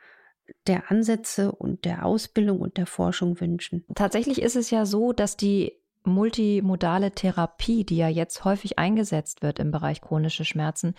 der 0.67 0.91
Ansätze 0.91 1.53
und 1.53 1.85
der 1.85 2.05
Ausbildung 2.05 2.59
und 2.59 2.79
der 2.79 2.87
Forschung 2.87 3.41
wünschen. 3.41 3.85
Tatsächlich 3.95 4.43
ist 4.43 4.57
es 4.57 4.71
ja 4.71 4.85
so, 4.85 5.13
dass 5.13 5.37
die 5.37 5.81
multimodale 6.03 7.13
Therapie, 7.13 7.85
die 7.85 7.99
ja 7.99 8.09
jetzt 8.09 8.45
häufig 8.45 8.77
eingesetzt 8.81 9.41
wird 9.41 9.61
im 9.61 9.71
Bereich 9.71 10.01
chronische 10.01 10.45
Schmerzen, 10.45 10.97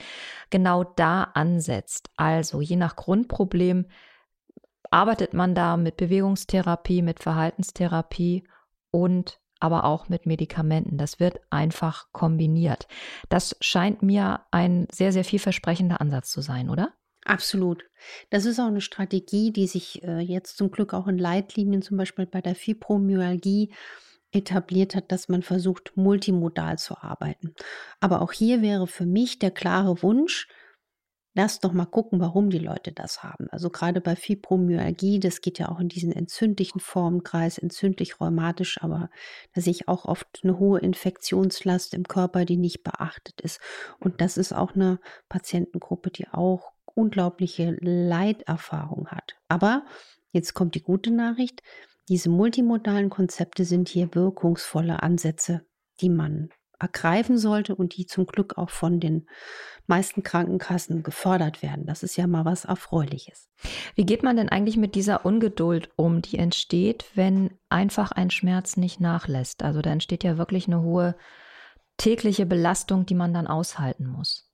genau 0.49 0.85
da 0.85 1.23
ansetzt. 1.23 2.09
Also 2.15 2.61
je 2.61 2.77
nach 2.77 2.95
Grundproblem 2.95 3.87
arbeitet 4.91 5.33
man 5.33 5.55
da 5.55 5.75
mit 5.75 5.97
Bewegungstherapie, 5.97 7.01
mit 7.01 7.21
Verhaltenstherapie 7.21 8.47
und 8.91 9.41
aber 9.63 9.85
auch 9.85 10.09
mit 10.09 10.25
Medikamenten. 10.25 10.97
Das 10.97 11.21
wird 11.21 11.39
einfach 11.49 12.11
kombiniert. 12.11 12.85
Das 13.29 13.55
scheint 13.61 14.03
mir 14.03 14.41
ein 14.51 14.87
sehr, 14.91 15.13
sehr 15.13 15.23
vielversprechender 15.23 16.01
Ansatz 16.01 16.31
zu 16.31 16.41
sein, 16.41 16.69
oder? 16.69 16.91
Absolut. 17.23 17.85
Das 18.29 18.43
ist 18.43 18.59
auch 18.59 18.67
eine 18.67 18.81
Strategie, 18.81 19.53
die 19.53 19.67
sich 19.67 20.03
äh, 20.03 20.19
jetzt 20.19 20.57
zum 20.57 20.69
Glück 20.69 20.93
auch 20.93 21.07
in 21.07 21.17
Leitlinien, 21.17 21.81
zum 21.81 21.95
Beispiel 21.95 22.25
bei 22.25 22.41
der 22.41 22.55
Fibromyalgie, 22.55 23.73
etabliert 24.33 24.95
hat, 24.95 25.13
dass 25.13 25.29
man 25.29 25.43
versucht, 25.43 25.93
multimodal 25.95 26.77
zu 26.77 26.97
arbeiten. 26.97 27.53
Aber 28.01 28.21
auch 28.21 28.33
hier 28.33 28.61
wäre 28.61 28.85
für 28.85 29.05
mich 29.05 29.39
der 29.39 29.51
klare 29.51 30.03
Wunsch, 30.03 30.49
lass 31.33 31.59
doch 31.59 31.73
mal 31.73 31.85
gucken, 31.85 32.19
warum 32.19 32.49
die 32.49 32.59
Leute 32.59 32.91
das 32.91 33.23
haben. 33.23 33.47
Also 33.49 33.69
gerade 33.69 34.01
bei 34.01 34.15
Fibromyalgie, 34.15 35.19
das 35.19 35.41
geht 35.41 35.59
ja 35.59 35.69
auch 35.69 35.79
in 35.79 35.89
diesen 35.89 36.11
entzündlichen 36.11 36.79
Formenkreis, 36.79 37.57
entzündlich 37.57 38.19
rheumatisch, 38.19 38.81
aber 38.81 39.09
da 39.53 39.61
sehe 39.61 39.71
ich 39.71 39.87
auch 39.87 40.05
oft 40.05 40.41
eine 40.43 40.59
hohe 40.59 40.79
Infektionslast 40.79 41.93
im 41.93 42.03
Körper, 42.03 42.45
die 42.45 42.57
nicht 42.57 42.83
beachtet 42.83 43.41
ist. 43.41 43.59
Und 43.99 44.21
das 44.21 44.37
ist 44.37 44.53
auch 44.53 44.75
eine 44.75 44.99
Patientengruppe, 45.29 46.11
die 46.11 46.27
auch 46.29 46.71
unglaubliche 46.95 47.75
Leiterfahrung 47.79 49.07
hat. 49.07 49.35
Aber 49.47 49.85
jetzt 50.31 50.53
kommt 50.53 50.75
die 50.75 50.83
gute 50.83 51.11
Nachricht. 51.11 51.63
Diese 52.09 52.29
multimodalen 52.29 53.09
Konzepte 53.09 53.65
sind 53.65 53.89
hier 53.89 54.13
wirkungsvolle 54.13 55.01
Ansätze, 55.01 55.65
die 56.01 56.09
man 56.09 56.49
ergreifen 56.83 57.37
sollte 57.37 57.73
und 57.75 57.95
die 57.97 58.05
zum 58.05 58.27
Glück 58.27 58.57
auch 58.57 58.69
von 58.69 58.99
den 58.99 59.25
meisten 59.87 60.21
Krankenkassen 60.21 61.01
gefördert 61.01 61.63
werden. 61.63 61.85
Das 61.85 62.03
ist 62.03 62.15
ja 62.15 62.27
mal 62.27 62.45
was 62.45 62.65
Erfreuliches. 62.65 63.49
Wie 63.95 64.05
geht 64.05 64.21
man 64.21 64.37
denn 64.37 64.49
eigentlich 64.49 64.77
mit 64.77 64.95
dieser 64.95 65.25
Ungeduld 65.25 65.89
um, 65.95 66.21
die 66.21 66.37
entsteht, 66.37 67.05
wenn 67.15 67.51
einfach 67.69 68.11
ein 68.11 68.29
Schmerz 68.29 68.77
nicht 68.77 68.99
nachlässt? 68.99 69.63
Also 69.63 69.81
da 69.81 69.89
entsteht 69.91 70.23
ja 70.23 70.37
wirklich 70.37 70.67
eine 70.67 70.81
hohe 70.81 71.15
tägliche 71.97 72.45
Belastung, 72.45 73.05
die 73.05 73.15
man 73.15 73.33
dann 73.33 73.47
aushalten 73.47 74.07
muss. 74.07 74.49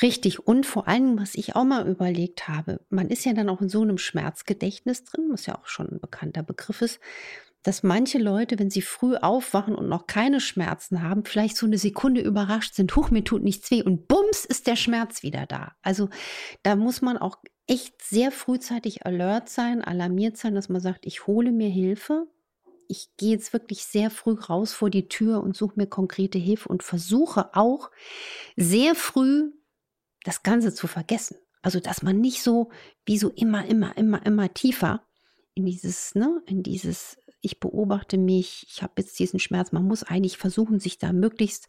Richtig. 0.00 0.46
Und 0.46 0.66
vor 0.66 0.88
allem, 0.88 1.18
was 1.18 1.34
ich 1.36 1.54
auch 1.54 1.64
mal 1.64 1.86
überlegt 1.86 2.48
habe, 2.48 2.80
man 2.88 3.08
ist 3.08 3.24
ja 3.24 3.34
dann 3.34 3.48
auch 3.48 3.60
in 3.60 3.68
so 3.68 3.82
einem 3.82 3.98
Schmerzgedächtnis 3.98 5.04
drin, 5.04 5.28
was 5.30 5.46
ja 5.46 5.56
auch 5.56 5.66
schon 5.66 5.88
ein 5.88 6.00
bekannter 6.00 6.42
Begriff 6.42 6.82
ist, 6.82 7.00
dass 7.62 7.82
manche 7.82 8.18
Leute, 8.18 8.58
wenn 8.58 8.70
sie 8.70 8.82
früh 8.82 9.16
aufwachen 9.16 9.74
und 9.74 9.88
noch 9.88 10.06
keine 10.06 10.40
Schmerzen 10.40 11.02
haben, 11.02 11.24
vielleicht 11.24 11.56
so 11.56 11.66
eine 11.66 11.78
Sekunde 11.78 12.20
überrascht 12.20 12.74
sind, 12.74 12.94
huch, 12.96 13.10
mir 13.10 13.24
tut 13.24 13.42
nichts 13.42 13.70
weh 13.70 13.82
und 13.82 14.08
bums 14.08 14.44
ist 14.44 14.66
der 14.66 14.76
Schmerz 14.76 15.22
wieder 15.22 15.46
da. 15.46 15.72
Also 15.82 16.08
da 16.62 16.74
muss 16.74 17.02
man 17.02 17.18
auch 17.18 17.38
echt 17.66 18.02
sehr 18.02 18.32
frühzeitig 18.32 19.06
alert 19.06 19.48
sein, 19.48 19.82
alarmiert 19.82 20.36
sein, 20.36 20.54
dass 20.54 20.68
man 20.68 20.80
sagt, 20.80 21.06
ich 21.06 21.26
hole 21.26 21.52
mir 21.52 21.68
Hilfe. 21.68 22.26
Ich 22.88 23.10
gehe 23.16 23.30
jetzt 23.30 23.52
wirklich 23.52 23.84
sehr 23.84 24.10
früh 24.10 24.34
raus 24.34 24.74
vor 24.74 24.90
die 24.90 25.08
Tür 25.08 25.42
und 25.42 25.56
suche 25.56 25.74
mir 25.76 25.86
konkrete 25.86 26.38
Hilfe 26.38 26.68
und 26.68 26.82
versuche 26.82 27.54
auch 27.54 27.90
sehr 28.56 28.94
früh 28.94 29.52
das 30.24 30.42
Ganze 30.42 30.74
zu 30.74 30.88
vergessen. 30.88 31.36
Also, 31.62 31.78
dass 31.78 32.02
man 32.02 32.20
nicht 32.20 32.42
so 32.42 32.70
wie 33.06 33.18
so 33.18 33.30
immer, 33.30 33.64
immer, 33.66 33.96
immer, 33.96 34.24
immer 34.26 34.52
tiefer 34.52 35.06
in 35.54 35.64
dieses, 35.64 36.14
ne, 36.14 36.42
in 36.46 36.62
dieses 36.62 37.18
ich 37.42 37.60
beobachte 37.60 38.16
mich, 38.16 38.66
ich 38.68 38.82
habe 38.82 38.94
jetzt 38.98 39.18
diesen 39.18 39.40
Schmerz. 39.40 39.72
Man 39.72 39.84
muss 39.84 40.04
eigentlich 40.04 40.38
versuchen, 40.38 40.80
sich 40.80 40.98
da 40.98 41.12
möglichst 41.12 41.66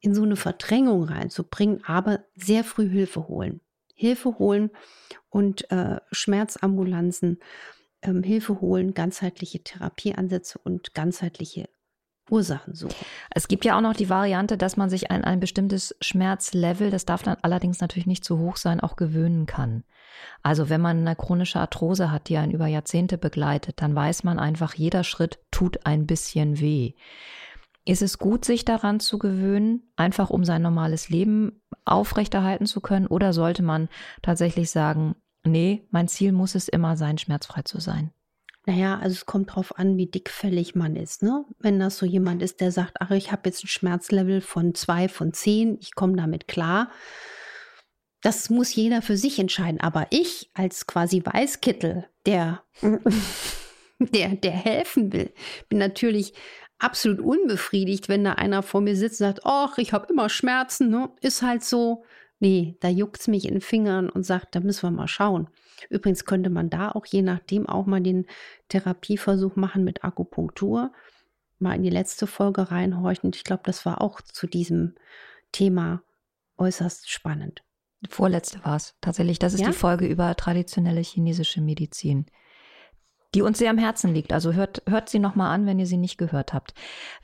in 0.00 0.14
so 0.14 0.22
eine 0.22 0.36
Verdrängung 0.36 1.04
reinzubringen, 1.04 1.82
aber 1.84 2.24
sehr 2.36 2.62
früh 2.62 2.88
Hilfe 2.88 3.26
holen. 3.26 3.60
Hilfe 3.94 4.38
holen 4.38 4.70
und 5.30 5.70
äh, 5.70 6.00
Schmerzambulanzen, 6.12 7.40
ähm, 8.02 8.22
Hilfe 8.22 8.60
holen, 8.60 8.92
ganzheitliche 8.92 9.62
Therapieansätze 9.62 10.58
und 10.62 10.94
ganzheitliche 10.94 11.68
Ursachen 12.30 12.74
suchen. 12.74 12.94
Es 13.30 13.48
gibt 13.48 13.64
ja 13.64 13.76
auch 13.76 13.82
noch 13.82 13.94
die 13.94 14.08
Variante, 14.08 14.56
dass 14.56 14.76
man 14.76 14.88
sich 14.88 15.10
an 15.10 15.24
ein 15.24 15.40
bestimmtes 15.40 15.94
Schmerzlevel, 16.00 16.90
das 16.90 17.04
darf 17.04 17.22
dann 17.22 17.36
allerdings 17.42 17.80
natürlich 17.80 18.06
nicht 18.06 18.24
zu 18.24 18.38
hoch 18.38 18.56
sein, 18.56 18.80
auch 18.80 18.96
gewöhnen 18.96 19.46
kann. 19.46 19.84
Also 20.42 20.70
wenn 20.70 20.80
man 20.80 20.98
eine 21.00 21.16
chronische 21.16 21.60
Arthrose 21.60 22.10
hat, 22.10 22.28
die 22.28 22.36
einen 22.38 22.52
über 22.52 22.66
Jahrzehnte 22.66 23.18
begleitet, 23.18 23.82
dann 23.82 23.94
weiß 23.94 24.24
man 24.24 24.38
einfach, 24.38 24.74
jeder 24.74 25.04
Schritt 25.04 25.38
tut 25.50 25.84
ein 25.84 26.06
bisschen 26.06 26.60
weh. 26.60 26.94
Ist 27.84 28.00
es 28.00 28.18
gut, 28.18 28.46
sich 28.46 28.64
daran 28.64 28.98
zu 29.00 29.18
gewöhnen, 29.18 29.82
einfach 29.96 30.30
um 30.30 30.44
sein 30.44 30.62
normales 30.62 31.10
Leben 31.10 31.60
aufrechterhalten 31.84 32.64
zu 32.64 32.80
können? 32.80 33.06
Oder 33.06 33.34
sollte 33.34 33.62
man 33.62 33.90
tatsächlich 34.22 34.70
sagen, 34.70 35.16
nee, 35.44 35.86
mein 35.90 36.08
Ziel 36.08 36.32
muss 36.32 36.54
es 36.54 36.68
immer 36.68 36.96
sein, 36.96 37.18
schmerzfrei 37.18 37.62
zu 37.62 37.80
sein? 37.80 38.10
Naja, 38.66 38.98
also 38.98 39.12
es 39.12 39.26
kommt 39.26 39.54
drauf 39.54 39.78
an, 39.78 39.98
wie 39.98 40.06
dickfällig 40.06 40.74
man 40.74 40.96
ist. 40.96 41.22
Ne? 41.22 41.44
Wenn 41.58 41.78
das 41.78 41.98
so 41.98 42.06
jemand 42.06 42.42
ist, 42.42 42.60
der 42.60 42.72
sagt, 42.72 42.96
ach, 43.00 43.10
ich 43.10 43.30
habe 43.30 43.42
jetzt 43.44 43.62
ein 43.64 43.68
Schmerzlevel 43.68 44.40
von 44.40 44.74
zwei 44.74 45.08
von 45.08 45.34
zehn, 45.34 45.76
ich 45.80 45.94
komme 45.94 46.16
damit 46.16 46.48
klar. 46.48 46.90
Das 48.22 48.48
muss 48.48 48.74
jeder 48.74 49.02
für 49.02 49.18
sich 49.18 49.38
entscheiden. 49.38 49.80
Aber 49.80 50.06
ich 50.10 50.50
als 50.54 50.86
quasi 50.86 51.22
Weißkittel, 51.22 52.06
der, 52.24 52.62
der, 53.98 54.28
der 54.30 54.52
helfen 54.52 55.12
will, 55.12 55.30
bin 55.68 55.78
natürlich 55.78 56.32
absolut 56.78 57.20
unbefriedigt, 57.20 58.08
wenn 58.08 58.24
da 58.24 58.32
einer 58.32 58.62
vor 58.62 58.80
mir 58.80 58.96
sitzt 58.96 59.20
und 59.20 59.26
sagt, 59.26 59.40
ach, 59.44 59.76
ich 59.76 59.92
habe 59.92 60.06
immer 60.10 60.30
Schmerzen, 60.30 60.88
ne? 60.88 61.10
ist 61.20 61.42
halt 61.42 61.64
so. 61.64 62.04
Nee, 62.44 62.76
da 62.80 62.90
juckt 62.90 63.20
es 63.20 63.26
mich 63.26 63.46
in 63.46 63.54
den 63.54 63.62
Fingern 63.62 64.10
und 64.10 64.22
sagt, 64.22 64.54
da 64.54 64.60
müssen 64.60 64.82
wir 64.82 64.90
mal 64.90 65.08
schauen. 65.08 65.48
Übrigens 65.88 66.26
könnte 66.26 66.50
man 66.50 66.68
da 66.68 66.90
auch 66.90 67.06
je 67.06 67.22
nachdem 67.22 67.66
auch 67.66 67.86
mal 67.86 68.02
den 68.02 68.26
Therapieversuch 68.68 69.56
machen 69.56 69.82
mit 69.82 70.04
Akupunktur. 70.04 70.92
Mal 71.58 71.76
in 71.76 71.82
die 71.82 71.88
letzte 71.88 72.26
Folge 72.26 72.70
reinhorchen. 72.70 73.30
Ich 73.34 73.44
glaube, 73.44 73.62
das 73.64 73.86
war 73.86 74.02
auch 74.02 74.20
zu 74.20 74.46
diesem 74.46 74.94
Thema 75.52 76.02
äußerst 76.58 77.10
spannend. 77.10 77.62
Vorletzte 78.10 78.62
war 78.62 78.76
es 78.76 78.94
tatsächlich. 79.00 79.38
Das 79.38 79.54
ist 79.54 79.60
ja? 79.60 79.68
die 79.68 79.72
Folge 79.72 80.06
über 80.06 80.36
traditionelle 80.36 81.00
chinesische 81.00 81.62
Medizin 81.62 82.26
die 83.34 83.42
uns 83.42 83.58
sehr 83.58 83.70
am 83.70 83.78
Herzen 83.78 84.14
liegt. 84.14 84.32
Also 84.32 84.52
hört, 84.52 84.82
hört 84.88 85.08
sie 85.08 85.18
nochmal 85.18 85.52
an, 85.52 85.66
wenn 85.66 85.78
ihr 85.78 85.86
sie 85.86 85.96
nicht 85.96 86.18
gehört 86.18 86.52
habt. 86.52 86.74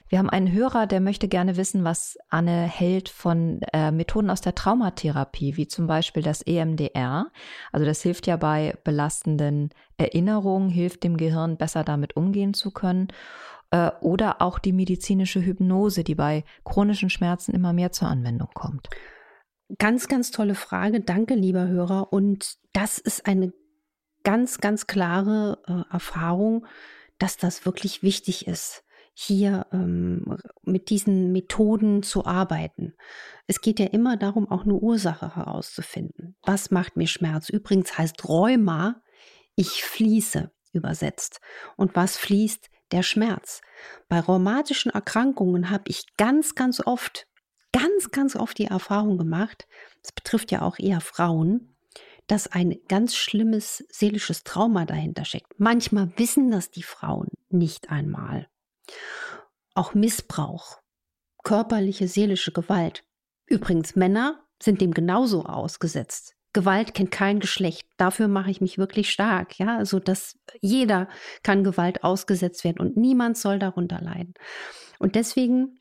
Wir 0.09 0.19
haben 0.19 0.29
einen 0.29 0.51
Hörer, 0.51 0.89
der 0.89 1.01
möchte 1.01 1.29
gerne 1.29 1.57
wissen, 1.57 1.85
was 1.85 2.19
Anne 2.29 2.63
hält 2.63 3.09
von 3.09 3.61
äh, 3.73 3.93
Methoden 3.93 4.29
aus 4.29 4.41
der 4.41 4.57
Traumatherapie, 4.57 5.57
wie 5.57 5.69
zum 5.69 5.87
Beispiel 5.87 6.23
das 6.23 6.43
EMDR. 6.43 7.31
Also 7.71 7.87
das 7.87 8.03
hilft 8.03 8.27
ja 8.27 8.37
bei 8.37 8.75
belastenden 8.83 9.71
Erinnerungen, 9.99 10.69
hilft 10.69 11.05
dem 11.05 11.17
Gehirn 11.17 11.57
besser 11.57 11.85
damit 11.85 12.17
umgehen 12.17 12.55
zu 12.55 12.73
können. 12.73 13.09
Äh, 13.71 13.93
oder 14.01 14.43
auch 14.43 14.59
die 14.59 14.73
medizinische 14.73 15.41
Hypnose, 15.41 16.03
die 16.03 16.17
bei 16.17 16.45
chronischen 16.65 17.09
Schmerzen 17.09 17.55
immer 17.55 17.73
mehr 17.73 17.93
zur 17.93 18.09
Anwendung 18.09 18.51
kommt. 18.53 18.89
Ganz, 19.79 20.09
ganz 20.09 20.33
tolle 20.33 20.57
Frage. 20.57 21.01
Danke, 21.01 21.35
lieber 21.35 21.69
Hörer. 21.69 22.13
Und 22.13 22.57
das 22.73 22.99
ist 22.99 23.27
eine 23.27 23.53
ganz, 24.23 24.59
ganz 24.59 24.87
klare 24.87 25.63
äh, 25.67 25.93
Erfahrung, 25.93 26.67
dass 27.19 27.37
das 27.37 27.67
wirklich 27.67 28.03
wichtig 28.03 28.47
ist, 28.47 28.85
hier 29.13 29.67
ähm, 29.73 30.39
mit 30.63 30.89
diesen 30.91 31.33
Methoden 31.33 32.03
zu 32.03 32.25
arbeiten. 32.25 32.95
Es 33.47 33.61
geht 33.61 33.79
ja 33.79 33.87
immer 33.87 34.17
darum, 34.17 34.51
auch 34.51 34.65
eine 34.65 34.75
Ursache 34.75 35.37
herauszufinden. 35.37 36.37
Was 36.43 36.71
macht 36.71 36.97
mir 36.97 37.07
Schmerz? 37.07 37.49
Übrigens 37.51 37.99
heißt 37.99 38.27
Rheuma, 38.29 39.03
ich 39.57 39.85
fließe. 39.85 40.51
übersetzt. 40.73 41.41
Und 41.77 41.97
was 41.97 42.17
fließt? 42.17 42.71
Der 42.93 43.03
Schmerz. 43.03 43.61
Bei 44.09 44.21
rheumatischen 44.21 44.91
Erkrankungen 44.91 45.71
habe 45.71 45.85
ich 45.89 46.17
ganz, 46.17 46.55
ganz 46.55 46.81
oft, 46.85 47.27
ganz, 47.73 48.11
ganz 48.11 48.37
oft 48.37 48.59
die 48.59 48.67
Erfahrung 48.67 49.19
gemacht, 49.19 49.67
das 50.03 50.13
betrifft 50.13 50.51
ja 50.51 50.63
auch 50.63 50.79
eher 50.79 51.01
Frauen, 51.01 51.77
dass 52.31 52.47
ein 52.47 52.77
ganz 52.87 53.17
schlimmes 53.17 53.85
seelisches 53.91 54.45
Trauma 54.45 54.85
dahinter 54.85 55.25
steckt. 55.25 55.59
Manchmal 55.59 56.13
wissen 56.17 56.51
das 56.53 56.71
die 56.71 56.85
Frauen 56.85 57.29
nicht 57.49 57.91
einmal. 57.91 58.49
Auch 59.75 59.95
Missbrauch, 59.95 60.79
körperliche, 61.43 62.07
seelische 62.07 62.53
Gewalt. 62.53 63.05
Übrigens, 63.47 63.97
Männer 63.97 64.47
sind 64.63 64.81
dem 64.81 64.95
genauso 64.95 65.45
ausgesetzt. 65.45 66.37
Gewalt 66.53 66.95
kennt 66.95 67.11
kein 67.11 67.41
Geschlecht. 67.41 67.89
Dafür 67.97 68.29
mache 68.29 68.53
ich 68.53 68.61
mich 68.61 68.79
wirklich 68.79 69.11
stark. 69.11 69.59
Ja, 69.59 69.77
also 69.77 69.99
dass 69.99 70.39
jeder 70.61 71.09
kann 71.43 71.65
Gewalt 71.65 72.05
ausgesetzt 72.05 72.63
werden 72.63 72.79
und 72.79 72.97
niemand 72.97 73.39
soll 73.39 73.59
darunter 73.59 74.01
leiden. 74.01 74.35
Und 75.01 75.17
deswegen 75.17 75.81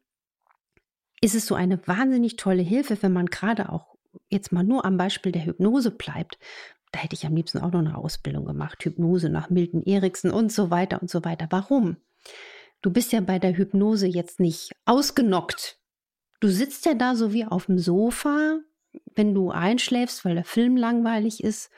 ist 1.21 1.35
es 1.35 1.45
so 1.45 1.53
eine 1.53 1.85
wahnsinnig 1.87 2.37
tolle 2.37 2.63
Hilfe, 2.63 2.97
wenn 3.03 3.13
man 3.13 3.27
gerade 3.27 3.71
auch 3.71 3.98
jetzt 4.29 4.51
mal 4.51 4.63
nur 4.63 4.85
am 4.85 4.97
Beispiel 4.97 5.31
der 5.31 5.45
Hypnose 5.45 5.91
bleibt, 5.91 6.37
da 6.91 6.99
hätte 6.99 7.15
ich 7.15 7.25
am 7.25 7.35
liebsten 7.35 7.59
auch 7.59 7.71
noch 7.71 7.79
eine 7.79 7.97
Ausbildung 7.97 8.45
gemacht, 8.45 8.83
Hypnose 8.83 9.29
nach 9.29 9.49
Milton 9.49 9.83
Eriksen 9.83 10.31
und 10.31 10.51
so 10.51 10.71
weiter 10.71 11.01
und 11.01 11.09
so 11.09 11.23
weiter. 11.23 11.47
Warum? 11.49 11.97
Du 12.81 12.91
bist 12.91 13.11
ja 13.11 13.21
bei 13.21 13.39
der 13.39 13.57
Hypnose 13.57 14.07
jetzt 14.07 14.39
nicht 14.39 14.71
ausgenockt. 14.85 15.79
Du 16.39 16.47
sitzt 16.47 16.85
ja 16.85 16.93
da 16.93 17.15
so 17.15 17.33
wie 17.33 17.45
auf 17.45 17.65
dem 17.65 17.77
Sofa, 17.77 18.59
wenn 19.15 19.35
du 19.35 19.51
einschläfst, 19.51 20.25
weil 20.25 20.35
der 20.35 20.45
Film 20.45 20.77
langweilig 20.77 21.43
ist 21.43 21.69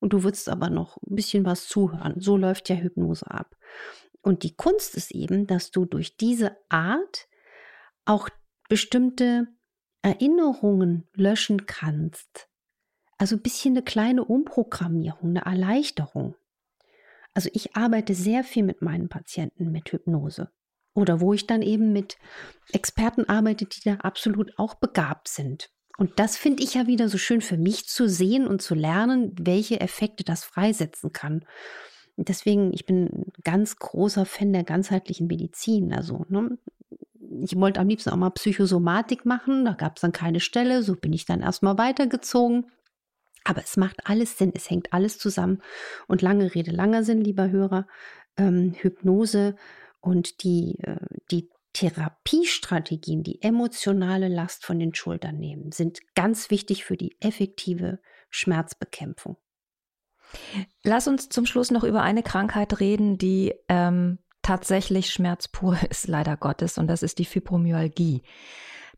und 0.00 0.12
du 0.12 0.24
würdest 0.24 0.48
aber 0.48 0.68
noch 0.68 0.96
ein 1.02 1.14
bisschen 1.14 1.44
was 1.44 1.68
zuhören. 1.68 2.14
So 2.18 2.36
läuft 2.36 2.68
ja 2.68 2.76
Hypnose 2.76 3.30
ab. 3.30 3.56
Und 4.22 4.42
die 4.42 4.54
Kunst 4.54 4.96
ist 4.96 5.12
eben, 5.12 5.46
dass 5.46 5.70
du 5.70 5.86
durch 5.86 6.16
diese 6.16 6.56
Art 6.68 7.28
auch 8.04 8.28
bestimmte 8.68 9.46
Erinnerungen 10.02 11.08
löschen 11.14 11.66
kannst. 11.66 12.48
Also 13.18 13.36
ein 13.36 13.42
bisschen 13.42 13.74
eine 13.74 13.82
kleine 13.82 14.24
Umprogrammierung, 14.24 15.30
eine 15.30 15.44
Erleichterung. 15.44 16.36
Also 17.34 17.50
ich 17.52 17.76
arbeite 17.76 18.14
sehr 18.14 18.44
viel 18.44 18.62
mit 18.62 18.82
meinen 18.82 19.08
Patienten 19.08 19.70
mit 19.70 19.92
Hypnose. 19.92 20.50
Oder 20.94 21.20
wo 21.20 21.32
ich 21.32 21.46
dann 21.46 21.62
eben 21.62 21.92
mit 21.92 22.18
Experten 22.72 23.28
arbeite, 23.28 23.66
die 23.66 23.80
da 23.84 23.94
absolut 23.96 24.58
auch 24.58 24.74
begabt 24.74 25.28
sind. 25.28 25.70
Und 25.98 26.18
das 26.18 26.36
finde 26.36 26.62
ich 26.62 26.74
ja 26.74 26.86
wieder 26.86 27.08
so 27.08 27.18
schön 27.18 27.42
für 27.42 27.58
mich 27.58 27.86
zu 27.86 28.08
sehen 28.08 28.46
und 28.46 28.62
zu 28.62 28.74
lernen, 28.74 29.32
welche 29.38 29.80
Effekte 29.80 30.24
das 30.24 30.44
freisetzen 30.44 31.12
kann. 31.12 31.44
Deswegen, 32.16 32.72
ich 32.72 32.86
bin 32.86 33.04
ein 33.06 33.32
ganz 33.44 33.76
großer 33.76 34.24
Fan 34.24 34.52
der 34.52 34.64
ganzheitlichen 34.64 35.26
Medizin. 35.26 35.92
Also 35.92 36.24
ne, 36.28 36.58
ich 37.42 37.56
wollte 37.56 37.80
am 37.80 37.88
liebsten 37.88 38.10
auch 38.10 38.16
mal 38.16 38.30
Psychosomatik 38.30 39.24
machen, 39.24 39.64
da 39.64 39.72
gab 39.72 39.96
es 39.96 40.02
dann 40.02 40.12
keine 40.12 40.40
Stelle, 40.40 40.82
so 40.82 40.96
bin 40.96 41.12
ich 41.12 41.24
dann 41.24 41.40
erstmal 41.40 41.78
weitergezogen. 41.78 42.66
Aber 43.44 43.62
es 43.62 43.76
macht 43.76 44.06
alles 44.06 44.36
Sinn, 44.36 44.52
es 44.54 44.68
hängt 44.68 44.92
alles 44.92 45.18
zusammen. 45.18 45.62
Und 46.08 46.20
lange 46.22 46.54
Rede, 46.54 46.72
langer 46.72 47.04
Sinn, 47.04 47.22
lieber 47.22 47.50
Hörer, 47.50 47.86
ähm, 48.36 48.74
Hypnose 48.76 49.56
und 50.00 50.42
die, 50.42 50.78
äh, 50.82 50.98
die 51.30 51.48
Therapiestrategien, 51.72 53.22
die 53.22 53.40
emotionale 53.42 54.28
Last 54.28 54.66
von 54.66 54.78
den 54.78 54.94
Schultern 54.94 55.38
nehmen, 55.38 55.72
sind 55.72 56.00
ganz 56.14 56.50
wichtig 56.50 56.84
für 56.84 56.96
die 56.96 57.16
effektive 57.20 58.00
Schmerzbekämpfung. 58.28 59.36
Lass 60.84 61.08
uns 61.08 61.28
zum 61.28 61.46
Schluss 61.46 61.70
noch 61.70 61.84
über 61.84 62.02
eine 62.02 62.22
Krankheit 62.22 62.80
reden, 62.80 63.18
die 63.18 63.54
ähm, 63.68 64.18
tatsächlich 64.42 65.10
Schmerz 65.10 65.48
pur 65.48 65.76
ist, 65.90 66.08
leider 66.08 66.36
Gottes, 66.36 66.78
und 66.78 66.86
das 66.86 67.02
ist 67.02 67.18
die 67.18 67.24
Fibromyalgie. 67.24 68.22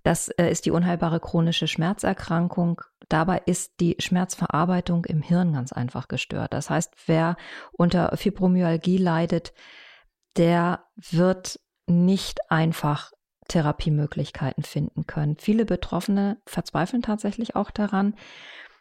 Das 0.03 0.29
äh, 0.29 0.51
ist 0.51 0.67
die 0.67 0.73
unheilbare 0.73 1.21
chronische 1.21 1.69
Schmerzerkrankung. 1.69 2.81
Dabei 3.09 3.43
ist 3.47 3.75
die 3.81 3.97
Schmerzverarbeitung 3.99 5.05
im 5.05 5.23
Hirn 5.23 5.53
ganz 5.53 5.73
einfach 5.73 6.09
gestört. 6.09 6.53
Das 6.53 6.71
heißt, 6.71 6.95
wer 7.07 7.37
unter 7.73 8.17
Fibromyalgie 8.17 8.99
leidet, 8.99 9.53
der 10.37 10.85
wird 10.97 11.61
nicht 11.87 12.51
einfach 12.51 13.13
Therapiemöglichkeiten 13.49 14.65
finden 14.65 15.07
können. 15.07 15.37
Viele 15.39 15.65
Betroffene 15.65 16.39
verzweifeln 16.47 17.03
tatsächlich 17.03 17.55
auch 17.55 17.71
daran. 17.71 18.15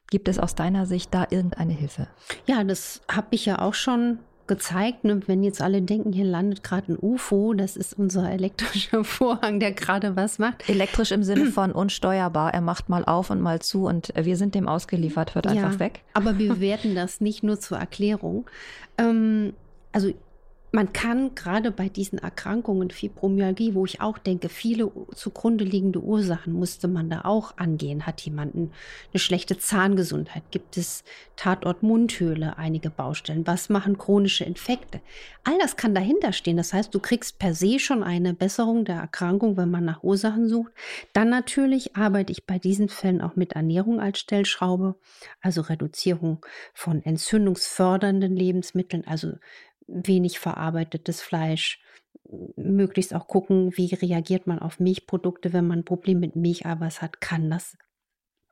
Gibt 0.10 0.28
es 0.28 0.40
aus 0.40 0.56
deiner 0.56 0.86
Sicht 0.86 1.14
da 1.14 1.28
irgendeine 1.30 1.74
Hilfe? 1.74 2.08
Ja, 2.46 2.64
das 2.64 3.02
habe 3.10 3.28
ich 3.32 3.46
ja 3.46 3.60
auch 3.60 3.74
schon 3.74 4.20
gezeigt. 4.52 5.06
Ne? 5.06 5.22
Wenn 5.28 5.44
jetzt 5.44 5.62
alle 5.62 5.82
denken, 5.82 6.12
hier 6.12 6.26
landet 6.26 6.62
gerade 6.62 6.92
ein 6.92 6.98
UFO, 7.02 7.54
das 7.54 7.78
ist 7.78 7.98
unser 7.98 8.30
elektrischer 8.30 9.04
Vorhang, 9.06 9.62
der 9.62 9.72
gerade 9.72 10.18
was 10.18 10.40
macht. 10.40 10.68
Elektrisch 10.68 11.12
im 11.12 11.24
Sinne 11.24 11.46
von 11.54 11.72
unsteuerbar. 11.72 12.54
Er 12.54 12.60
macht 12.60 12.90
mal 12.90 13.06
auf 13.06 13.30
und 13.30 13.40
mal 13.40 13.62
zu 13.62 13.86
und 13.86 14.12
wir 14.14 14.36
sind 14.36 14.54
dem 14.54 14.68
ausgeliefert, 14.68 15.36
hört 15.36 15.46
ja, 15.46 15.52
einfach 15.52 15.80
weg. 15.80 16.02
Aber 16.14 16.38
wir 16.38 16.50
bewerten 16.56 16.96
das 16.96 17.22
nicht 17.22 17.44
nur 17.44 17.62
zur 17.62 17.78
Erklärung. 17.78 18.46
Ähm, 18.98 19.54
also 19.94 20.12
man 20.74 20.94
kann 20.94 21.36
gerade 21.36 21.70
bei 21.70 21.90
diesen 21.90 22.18
Erkrankungen, 22.18 22.92
Fibromyalgie, 22.92 23.76
wo 23.76 23.86
ich 23.86 24.00
auch 24.00 24.18
denke, 24.18 24.48
viele 24.48 24.90
zugrunde 25.14 25.66
liegende 25.66 26.00
Ursachen 26.00 26.54
musste 26.54 26.88
man 26.88 27.10
da 27.10 27.22
auch 27.26 27.58
angehen. 27.58 28.06
Hat 28.06 28.22
jemand 28.22 28.56
eine 28.56 28.70
schlechte 29.16 29.58
Zahngesundheit? 29.58 30.44
Gibt 30.52 30.78
es 30.78 31.04
Tatort 31.36 31.84
Mundhöhle, 31.84 32.58
einige 32.58 32.90
Baustellen? 32.90 33.46
Was 33.46 33.68
machen 33.68 33.98
chronische 33.98 34.46
Infekte? 34.46 35.02
All 35.44 35.58
das 35.60 35.76
kann 35.76 35.94
dahinter 35.94 36.32
stehen. 36.32 36.56
Das 36.56 36.72
heißt, 36.72 36.96
du 36.96 37.00
kriegst 37.00 37.38
per 37.38 37.54
se 37.54 37.78
schon 37.78 38.02
eine 38.02 38.34
Besserung 38.34 38.86
der 38.86 38.96
Erkrankung, 38.96 39.58
wenn 39.58 39.72
man 39.72 39.84
nach 39.84 40.04
Ursachen 40.04 40.48
sucht. 40.48 40.72
Dann 41.12 41.30
natürlich 41.30 41.98
arbeite 41.98 42.32
ich 42.32 42.46
bei 42.46 42.60
diesen 42.60 42.88
Fällen 42.88 43.20
auch 43.20 43.36
mit 43.36 43.54
Ernährung 43.54 44.00
als 44.00 44.20
Stellschraube, 44.20 44.96
also 45.42 45.62
Reduzierung 45.62 46.46
von 46.74 47.04
entzündungsfördernden 47.04 48.36
Lebensmitteln, 48.36 49.06
also 49.06 49.34
wenig 49.94 50.40
verarbeitetes 50.40 51.22
Fleisch. 51.22 51.82
Möglichst 52.56 53.14
auch 53.14 53.28
gucken, 53.28 53.76
wie 53.76 53.94
reagiert 53.94 54.48
man 54.48 54.60
auf 54.60 54.80
Milchprodukte, 54.80 55.54
wenn 55.54 55.68
man 55.68 55.80
ein 55.80 55.86
Problem 55.86 56.20
mit 56.20 56.36
Milcheiweiß 56.36 57.02
hat, 57.02 57.22
kann 57.22 57.50
das 57.50 57.78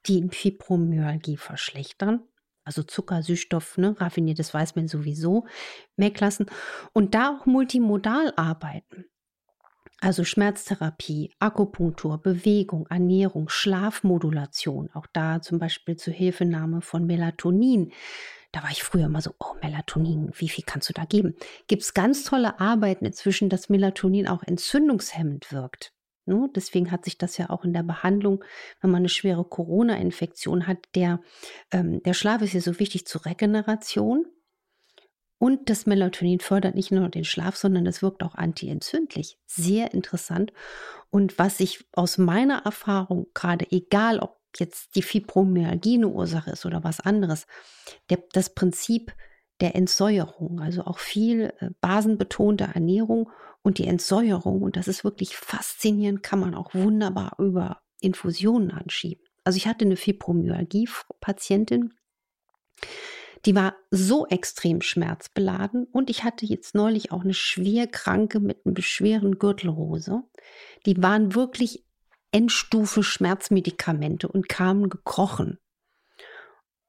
die 0.05 0.27
Fibromyalgie 0.29 1.37
verschlechtern. 1.37 2.23
Also 2.63 2.83
Zucker, 2.83 3.23
Süßstoff, 3.23 3.77
ne, 3.77 3.95
raffiniertes 3.99 4.53
Weißmehl 4.53 4.87
sowieso 4.87 5.47
weglassen. 5.97 6.45
Und 6.93 7.15
da 7.15 7.35
auch 7.35 7.45
multimodal 7.45 8.33
arbeiten. 8.35 9.05
Also 10.01 10.23
Schmerztherapie, 10.23 11.33
Akupunktur, 11.39 12.21
Bewegung, 12.21 12.87
Ernährung, 12.87 13.49
Schlafmodulation, 13.49 14.89
auch 14.93 15.07
da 15.11 15.41
zum 15.41 15.59
Beispiel 15.59 15.97
zur 15.97 16.13
Hilfenahme 16.13 16.81
von 16.81 17.05
Melatonin 17.05 17.91
da 18.51 18.63
war 18.63 18.71
ich 18.71 18.83
früher 18.83 19.05
immer 19.05 19.21
so, 19.21 19.33
oh, 19.39 19.53
Melatonin, 19.61 20.31
wie 20.35 20.49
viel 20.49 20.63
kannst 20.65 20.89
du 20.89 20.93
da 20.93 21.05
geben? 21.05 21.35
Gibt 21.67 21.83
es 21.83 21.93
ganz 21.93 22.23
tolle 22.23 22.59
Arbeiten 22.59 23.05
inzwischen, 23.05 23.49
dass 23.49 23.69
Melatonin 23.69 24.27
auch 24.27 24.43
entzündungshemmend 24.43 25.51
wirkt. 25.51 25.93
Ne? 26.25 26.49
Deswegen 26.55 26.91
hat 26.91 27.05
sich 27.05 27.17
das 27.17 27.37
ja 27.37 27.49
auch 27.49 27.63
in 27.63 27.73
der 27.73 27.83
Behandlung, 27.83 28.43
wenn 28.81 28.91
man 28.91 28.99
eine 28.99 29.09
schwere 29.09 29.43
Corona-Infektion 29.43 30.67
hat, 30.67 30.77
der, 30.95 31.21
ähm, 31.71 32.01
der 32.03 32.13
Schlaf 32.13 32.41
ist 32.41 32.53
ja 32.53 32.61
so 32.61 32.79
wichtig 32.79 33.05
zur 33.05 33.25
Regeneration. 33.25 34.25
Und 35.37 35.69
das 35.69 35.85
Melatonin 35.85 36.41
fördert 36.41 36.75
nicht 36.75 36.91
nur 36.91 37.07
den 37.07 37.23
Schlaf, 37.23 37.55
sondern 37.55 37.85
es 37.85 38.01
wirkt 38.01 38.23
auch 38.23 38.35
antientzündlich. 38.35 39.37
Sehr 39.45 39.93
interessant. 39.93 40.51
Und 41.09 41.39
was 41.39 41.61
ich 41.61 41.85
aus 41.93 42.17
meiner 42.17 42.65
Erfahrung, 42.65 43.27
gerade 43.33 43.65
egal 43.71 44.19
ob 44.19 44.38
jetzt 44.57 44.95
die 44.95 45.01
Fibromyalgie 45.01 45.95
eine 45.95 46.07
Ursache 46.07 46.51
ist 46.51 46.65
oder 46.65 46.83
was 46.83 46.99
anderes, 46.99 47.45
der, 48.09 48.23
das 48.33 48.53
Prinzip 48.53 49.13
der 49.59 49.75
Entsäuerung, 49.75 50.61
also 50.61 50.83
auch 50.83 50.99
viel 50.99 51.53
äh, 51.59 51.69
basenbetonte 51.81 52.69
Ernährung 52.73 53.29
und 53.61 53.77
die 53.77 53.87
Entsäuerung, 53.87 54.61
und 54.61 54.77
das 54.77 54.87
ist 54.87 55.03
wirklich 55.03 55.35
faszinierend, 55.35 56.23
kann 56.23 56.39
man 56.39 56.55
auch 56.55 56.73
wunderbar 56.73 57.35
über 57.39 57.81
Infusionen 57.99 58.71
anschieben. 58.71 59.23
Also 59.43 59.57
ich 59.57 59.67
hatte 59.67 59.85
eine 59.85 59.97
Fibromyalgie-Patientin, 59.97 61.93
die 63.45 63.55
war 63.55 63.75
so 63.89 64.27
extrem 64.27 64.81
schmerzbeladen 64.81 65.85
und 65.85 66.09
ich 66.09 66.23
hatte 66.23 66.45
jetzt 66.45 66.75
neulich 66.75 67.11
auch 67.11 67.23
eine 67.23 67.33
schwerkranke 67.33 68.39
mit 68.39 68.65
einem 68.65 68.75
schweren 68.81 69.39
Gürtelrose. 69.39 70.23
Die 70.85 71.01
waren 71.01 71.35
wirklich 71.35 71.85
Endstufe 72.31 73.03
Schmerzmedikamente 73.03 74.27
und 74.27 74.49
kamen 74.49 74.89
gekrochen. 74.89 75.59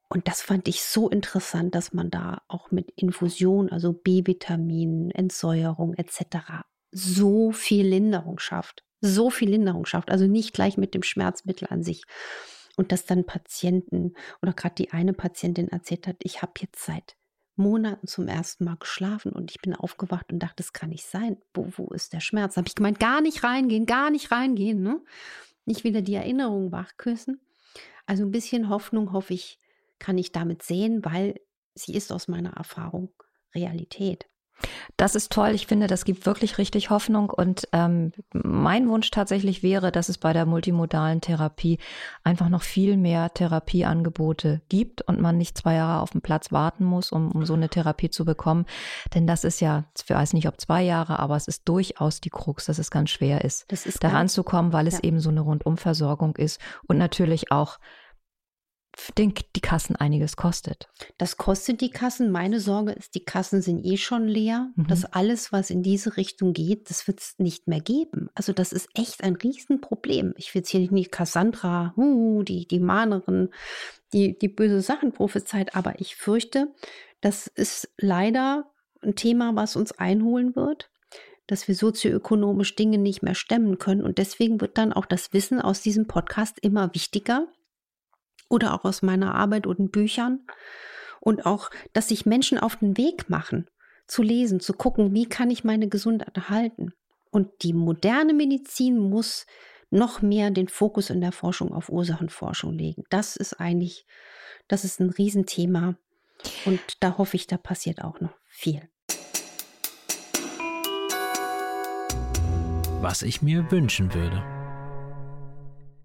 Und 0.08 0.26
das 0.26 0.42
fand 0.42 0.66
ich 0.66 0.82
so 0.82 1.08
interessant, 1.08 1.74
dass 1.74 1.92
man 1.92 2.10
da 2.10 2.42
auch 2.48 2.72
mit 2.72 2.90
Infusion, 2.96 3.70
also 3.70 3.92
B-Vitaminen, 3.92 5.10
Entsäuerung 5.12 5.94
etc. 5.94 6.64
so 6.90 7.52
viel 7.52 7.86
Linderung 7.86 8.40
schafft. 8.40 8.84
So 9.00 9.30
viel 9.30 9.50
Linderung 9.50 9.86
schafft. 9.86 10.10
Also 10.10 10.26
nicht 10.26 10.52
gleich 10.52 10.76
mit 10.76 10.94
dem 10.94 11.04
Schmerzmittel 11.04 11.68
an 11.70 11.84
sich. 11.84 12.02
Und 12.76 12.92
dass 12.92 13.04
dann 13.06 13.24
Patienten 13.24 14.14
oder 14.42 14.52
gerade 14.52 14.74
die 14.74 14.90
eine 14.90 15.12
Patientin 15.12 15.68
erzählt 15.68 16.06
hat, 16.06 16.16
ich 16.22 16.42
habe 16.42 16.52
jetzt 16.58 16.84
seit 16.84 17.16
Monaten 17.60 18.06
zum 18.06 18.26
ersten 18.26 18.64
Mal 18.64 18.76
geschlafen 18.76 19.32
und 19.32 19.50
ich 19.50 19.60
bin 19.60 19.74
aufgewacht 19.74 20.32
und 20.32 20.40
dachte, 20.40 20.56
das 20.56 20.72
kann 20.72 20.90
nicht 20.90 21.04
sein. 21.04 21.36
Wo, 21.54 21.68
wo 21.76 21.88
ist 21.88 22.12
der 22.12 22.20
Schmerz? 22.20 22.56
Habe 22.56 22.68
ich 22.68 22.74
gemeint, 22.74 22.98
gar 22.98 23.20
nicht 23.20 23.44
reingehen, 23.44 23.86
gar 23.86 24.10
nicht 24.10 24.32
reingehen, 24.32 24.82
ne? 24.82 25.00
Nicht 25.66 25.84
wieder 25.84 26.02
die 26.02 26.14
Erinnerung 26.14 26.72
wachküssen. 26.72 27.40
Also 28.06 28.24
ein 28.24 28.32
bisschen 28.32 28.68
Hoffnung, 28.68 29.12
hoffe 29.12 29.34
ich, 29.34 29.60
kann 29.98 30.18
ich 30.18 30.32
damit 30.32 30.62
sehen, 30.62 31.04
weil 31.04 31.40
sie 31.74 31.94
ist 31.94 32.10
aus 32.12 32.26
meiner 32.26 32.54
Erfahrung 32.54 33.12
Realität. 33.54 34.26
Das 34.96 35.14
ist 35.14 35.32
toll. 35.32 35.50
Ich 35.50 35.66
finde, 35.66 35.86
das 35.86 36.04
gibt 36.04 36.26
wirklich 36.26 36.58
richtig 36.58 36.90
Hoffnung. 36.90 37.30
Und 37.30 37.68
ähm, 37.72 38.12
mein 38.32 38.88
Wunsch 38.88 39.10
tatsächlich 39.10 39.62
wäre, 39.62 39.92
dass 39.92 40.08
es 40.08 40.18
bei 40.18 40.32
der 40.32 40.46
multimodalen 40.46 41.20
Therapie 41.20 41.78
einfach 42.24 42.48
noch 42.48 42.62
viel 42.62 42.96
mehr 42.96 43.32
Therapieangebote 43.32 44.60
gibt 44.68 45.02
und 45.02 45.20
man 45.20 45.38
nicht 45.38 45.56
zwei 45.56 45.74
Jahre 45.74 46.00
auf 46.00 46.10
dem 46.10 46.20
Platz 46.20 46.52
warten 46.52 46.84
muss, 46.84 47.12
um, 47.12 47.32
um 47.32 47.44
so 47.46 47.54
eine 47.54 47.68
Therapie 47.68 48.10
zu 48.10 48.24
bekommen. 48.24 48.66
Denn 49.14 49.26
das 49.26 49.44
ist 49.44 49.60
ja, 49.60 49.84
ich 49.96 50.08
weiß 50.10 50.32
nicht, 50.34 50.48
ob 50.48 50.60
zwei 50.60 50.82
Jahre, 50.82 51.18
aber 51.18 51.36
es 51.36 51.48
ist 51.48 51.68
durchaus 51.68 52.20
die 52.20 52.30
Krux, 52.30 52.66
dass 52.66 52.78
es 52.78 52.90
ganz 52.90 53.10
schwer 53.10 53.44
ist, 53.44 53.70
ist 53.72 54.04
daran 54.04 54.28
zu 54.28 54.42
kommen, 54.42 54.72
weil 54.72 54.86
es 54.86 54.94
ja. 54.94 55.04
eben 55.04 55.20
so 55.20 55.30
eine 55.30 55.40
Rundumversorgung 55.40 56.36
ist 56.36 56.60
und 56.86 56.98
natürlich 56.98 57.50
auch 57.50 57.78
den, 59.16 59.34
die 59.56 59.60
Kassen 59.60 59.96
einiges 59.96 60.36
kostet. 60.36 60.88
Das 61.18 61.36
kostet 61.36 61.80
die 61.80 61.90
Kassen. 61.90 62.30
Meine 62.30 62.60
Sorge 62.60 62.92
ist, 62.92 63.14
die 63.14 63.24
Kassen 63.24 63.62
sind 63.62 63.84
eh 63.84 63.96
schon 63.96 64.26
leer. 64.26 64.70
Mhm. 64.76 64.88
Dass 64.88 65.04
alles, 65.04 65.52
was 65.52 65.70
in 65.70 65.82
diese 65.82 66.16
Richtung 66.16 66.52
geht, 66.52 66.90
das 66.90 67.06
wird 67.06 67.20
es 67.20 67.38
nicht 67.38 67.68
mehr 67.68 67.80
geben. 67.80 68.28
Also 68.34 68.52
das 68.52 68.72
ist 68.72 68.88
echt 68.94 69.22
ein 69.22 69.36
Riesenproblem. 69.36 70.34
Ich 70.36 70.54
will 70.54 70.60
jetzt 70.60 70.70
hier 70.70 70.90
nicht 70.90 71.12
Cassandra, 71.12 71.94
uh, 71.96 72.42
die, 72.42 72.66
die 72.66 72.80
Mahnerin, 72.80 73.50
die, 74.12 74.38
die 74.38 74.48
böse 74.48 74.80
Sachen 74.80 75.12
prophezeit, 75.12 75.74
aber 75.76 76.00
ich 76.00 76.16
fürchte, 76.16 76.68
das 77.20 77.46
ist 77.46 77.88
leider 77.96 78.70
ein 79.02 79.14
Thema, 79.14 79.54
was 79.54 79.76
uns 79.76 79.92
einholen 79.92 80.56
wird 80.56 80.90
dass 81.46 81.66
wir 81.66 81.74
sozioökonomisch 81.74 82.76
Dinge 82.76 82.96
nicht 82.96 83.24
mehr 83.24 83.34
stemmen 83.34 83.78
können. 83.78 84.04
Und 84.04 84.18
deswegen 84.18 84.60
wird 84.60 84.78
dann 84.78 84.92
auch 84.92 85.04
das 85.04 85.32
Wissen 85.32 85.60
aus 85.60 85.82
diesem 85.82 86.06
Podcast 86.06 86.60
immer 86.60 86.94
wichtiger, 86.94 87.48
oder 88.50 88.74
auch 88.74 88.84
aus 88.84 89.00
meiner 89.00 89.34
Arbeit 89.34 89.66
und 89.66 89.90
Büchern. 89.92 90.40
Und 91.20 91.46
auch, 91.46 91.70
dass 91.92 92.08
sich 92.08 92.26
Menschen 92.26 92.58
auf 92.58 92.76
den 92.76 92.96
Weg 92.96 93.30
machen, 93.30 93.68
zu 94.06 94.22
lesen, 94.22 94.60
zu 94.60 94.74
gucken, 94.74 95.14
wie 95.14 95.26
kann 95.26 95.50
ich 95.50 95.64
meine 95.64 95.88
Gesundheit 95.88 96.36
erhalten. 96.36 96.92
Und 97.30 97.62
die 97.62 97.72
moderne 97.72 98.34
Medizin 98.34 98.98
muss 98.98 99.46
noch 99.90 100.22
mehr 100.22 100.50
den 100.50 100.68
Fokus 100.68 101.10
in 101.10 101.20
der 101.20 101.32
Forschung 101.32 101.72
auf 101.72 101.88
Ursachenforschung 101.88 102.72
legen. 102.72 103.04
Das 103.10 103.36
ist 103.36 103.54
eigentlich, 103.60 104.06
das 104.68 104.84
ist 104.84 105.00
ein 105.00 105.10
Riesenthema. 105.10 105.96
Und 106.64 106.80
da 107.00 107.18
hoffe 107.18 107.36
ich, 107.36 107.46
da 107.46 107.56
passiert 107.56 108.02
auch 108.02 108.20
noch 108.20 108.32
viel. 108.48 108.88
Was 113.00 113.22
ich 113.22 113.42
mir 113.42 113.70
wünschen 113.70 114.12
würde. 114.12 114.59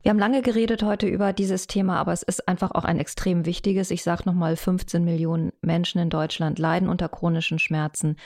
Wir 0.06 0.12
haben 0.12 0.20
lange 0.20 0.44
geredet 0.44 0.84
heute 0.84 1.08
über 1.08 1.34
dieses 1.34 1.66
Thema, 1.66 1.98
aber 1.98 2.14
es 2.14 2.22
ist 2.22 2.48
einfach 2.48 2.70
auch 2.76 2.84
ein 2.84 3.00
extrem 3.00 3.48
wichtiges. 3.48 3.90
Ich 3.90 4.04
sage 4.04 4.22
nochmal, 4.26 4.56
15 4.56 5.04
Millionen 5.04 5.52
Menschen 5.62 6.00
in 6.00 6.12
Deutschland 6.12 6.60
leiden 6.60 6.90
unter 6.90 7.10
chronischen 7.10 7.58
Schmerzen. 7.58 8.18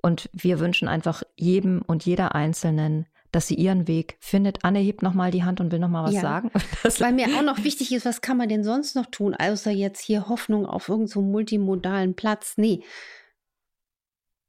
Und 0.00 0.30
wir 0.32 0.60
wünschen 0.60 0.86
einfach 0.86 1.24
jedem 1.34 1.82
und 1.84 2.06
jeder 2.06 2.36
Einzelnen, 2.36 3.06
dass 3.32 3.48
sie 3.48 3.56
ihren 3.56 3.88
Weg 3.88 4.16
findet. 4.20 4.64
Anne 4.64 4.78
hebt 4.78 5.02
nochmal 5.02 5.32
die 5.32 5.42
Hand 5.42 5.60
und 5.60 5.72
will 5.72 5.80
nochmal 5.80 6.04
was 6.04 6.14
ja, 6.14 6.20
sagen. 6.20 6.52
Das 6.84 7.00
weil 7.00 7.12
mir 7.12 7.26
auch 7.36 7.42
noch 7.42 7.64
wichtig 7.64 7.92
ist, 7.92 8.06
was 8.06 8.20
kann 8.20 8.36
man 8.36 8.48
denn 8.48 8.62
sonst 8.62 8.94
noch 8.94 9.06
tun, 9.06 9.34
außer 9.34 9.72
jetzt 9.72 10.02
hier 10.02 10.28
Hoffnung 10.28 10.66
auf 10.66 10.88
irgendeinen 10.88 11.14
so 11.14 11.20
multimodalen 11.20 12.14
Platz? 12.14 12.54
Nee. 12.58 12.84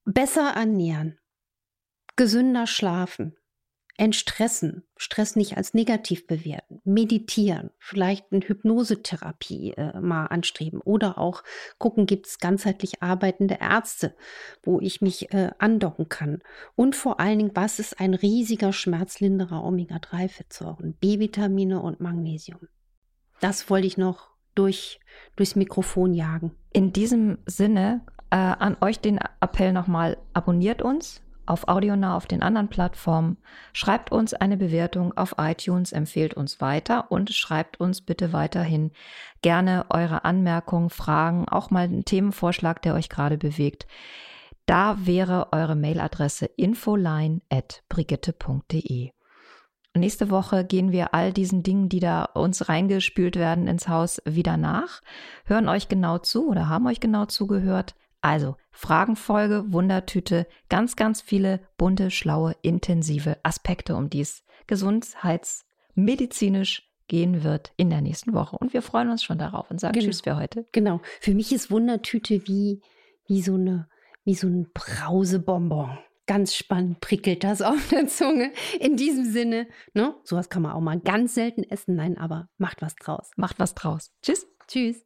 Besser 0.03 0.51
ernähren, 0.55 1.17
gesünder 2.15 2.67
schlafen, 2.67 3.35
Entstressen, 3.97 4.84
Stress 4.97 5.36
nicht 5.36 5.55
als 5.55 5.73
negativ 5.73 6.27
bewerten, 6.27 6.81
meditieren, 6.84 7.69
vielleicht 7.79 8.25
eine 8.31 8.41
Hypnosetherapie 8.41 9.71
äh, 9.71 9.99
mal 9.99 10.25
anstreben 10.25 10.81
oder 10.81 11.17
auch 11.17 11.43
gucken, 11.77 12.05
gibt 12.05 12.27
es 12.27 12.39
ganzheitlich 12.39 13.01
arbeitende 13.01 13.58
Ärzte, 13.62 14.15
wo 14.63 14.81
ich 14.81 15.01
mich 15.01 15.34
äh, 15.34 15.51
andocken 15.60 16.10
kann. 16.10 16.41
Und 16.75 16.95
vor 16.95 17.19
allen 17.21 17.39
Dingen, 17.39 17.55
was 17.55 17.79
ist 17.79 17.99
ein 17.99 18.13
riesiger 18.13 18.73
Schmerzlinderer 18.73 19.63
Omega-3-Fettsäuren, 19.63 20.93
B-Vitamine 20.95 21.81
und 21.81 22.01
Magnesium. 22.01 22.67
Das 23.39 23.69
wollte 23.69 23.88
ich 23.88 23.97
noch 23.97 24.29
durch, 24.55 24.99
durchs 25.38 25.55
Mikrofon 25.55 26.13
jagen. 26.13 26.55
In 26.73 26.91
diesem 26.91 27.38
Sinne 27.45 28.05
äh, 28.29 28.36
an 28.36 28.75
euch 28.81 28.99
den 28.99 29.19
Appell 29.39 29.71
nochmal, 29.71 30.17
abonniert 30.34 30.81
uns, 30.81 31.21
auf 31.45 31.67
AudioNow 31.67 32.13
auf 32.13 32.27
den 32.27 32.41
anderen 32.41 32.67
Plattformen. 32.67 33.38
Schreibt 33.73 34.12
uns 34.12 34.34
eine 34.34 34.58
Bewertung 34.58 35.15
auf 35.17 35.36
iTunes, 35.38 35.91
empfehlt 35.91 36.34
uns 36.34 36.62
weiter 36.62 37.12
und 37.12 37.34
schreibt 37.34 37.79
uns 37.79 38.01
bitte 38.01 38.34
weiterhin 38.34 38.91
gerne 39.41 39.86
eure 39.89 40.25
Anmerkungen, 40.25 40.89
Fragen, 40.89 41.47
auch 41.47 41.71
mal 41.71 41.86
einen 41.86 42.05
Themenvorschlag, 42.05 42.81
der 42.81 42.95
euch 42.95 43.10
gerade 43.10 43.38
bewegt. 43.38 43.88
Da 44.65 44.97
wäre 45.05 45.49
eure 45.51 45.75
Mailadresse 45.75 46.45
infoline.brigitte.de. 46.45 49.12
Nächste 49.97 50.29
Woche 50.29 50.65
gehen 50.65 50.91
wir 50.91 51.13
all 51.13 51.31
diesen 51.31 51.63
Dingen, 51.63 51.88
die 51.88 52.01
da 52.01 52.25
uns 52.25 52.67
reingespült 52.67 53.38
werden 53.38 53.67
ins 53.67 53.88
Haus, 53.88 54.21
wieder 54.25 54.58
nach, 54.58 55.01
hören 55.45 55.69
euch 55.69 55.88
genau 55.88 56.17
zu 56.17 56.49
oder 56.49 56.67
haben 56.67 56.88
euch 56.88 56.99
genau 56.99 57.25
zugehört 57.25 57.95
also 58.25 58.57
Fragenfolge, 58.71 59.71
Wundertüte, 59.71 60.47
ganz, 60.67 60.95
ganz 60.95 61.21
viele 61.21 61.59
bunte, 61.77 62.09
schlaue, 62.09 62.55
intensive 62.63 63.38
Aspekte, 63.43 63.95
um 63.95 64.09
die 64.09 64.21
es 64.21 64.43
gesundheitsmedizinisch 64.65 66.89
gehen 67.07 67.43
wird 67.43 67.71
in 67.77 67.91
der 67.91 68.01
nächsten 68.01 68.33
Woche. 68.33 68.57
Und 68.57 68.73
wir 68.73 68.81
freuen 68.81 69.11
uns 69.11 69.23
schon 69.23 69.38
darauf 69.38 69.69
und 69.69 69.79
sagen 69.79 69.93
genau. 69.93 70.07
Tschüss 70.07 70.21
für 70.21 70.38
heute. 70.38 70.65
Genau. 70.71 71.01
Für 71.21 71.35
mich 71.35 71.53
ist 71.53 71.69
Wundertüte 71.69 72.47
wie, 72.47 72.81
wie 73.27 73.43
so 73.43 73.53
eine, 73.53 73.88
wie 74.23 74.33
so 74.33 74.47
ein 74.47 74.71
Brausebonbon. 74.73 75.99
Ganz 76.25 76.55
spannend 76.55 77.01
prickelt 77.01 77.43
das 77.43 77.61
auf 77.61 77.89
der 77.89 78.07
Zunge. 78.07 78.51
In 78.79 78.97
diesem 78.97 79.25
Sinne, 79.25 79.67
ne? 79.93 80.15
Sowas 80.23 80.49
kann 80.49 80.63
man 80.63 80.71
auch 80.71 80.81
mal 80.81 80.99
ganz 80.99 81.35
selten 81.35 81.61
essen. 81.61 81.95
Nein, 81.95 82.17
aber 82.17 82.49
macht 82.57 82.81
was 82.81 82.95
draus. 82.95 83.29
Macht 83.35 83.59
was 83.59 83.75
draus. 83.75 84.11
Tschüss. 84.23 84.47
Tschüss. 84.67 85.05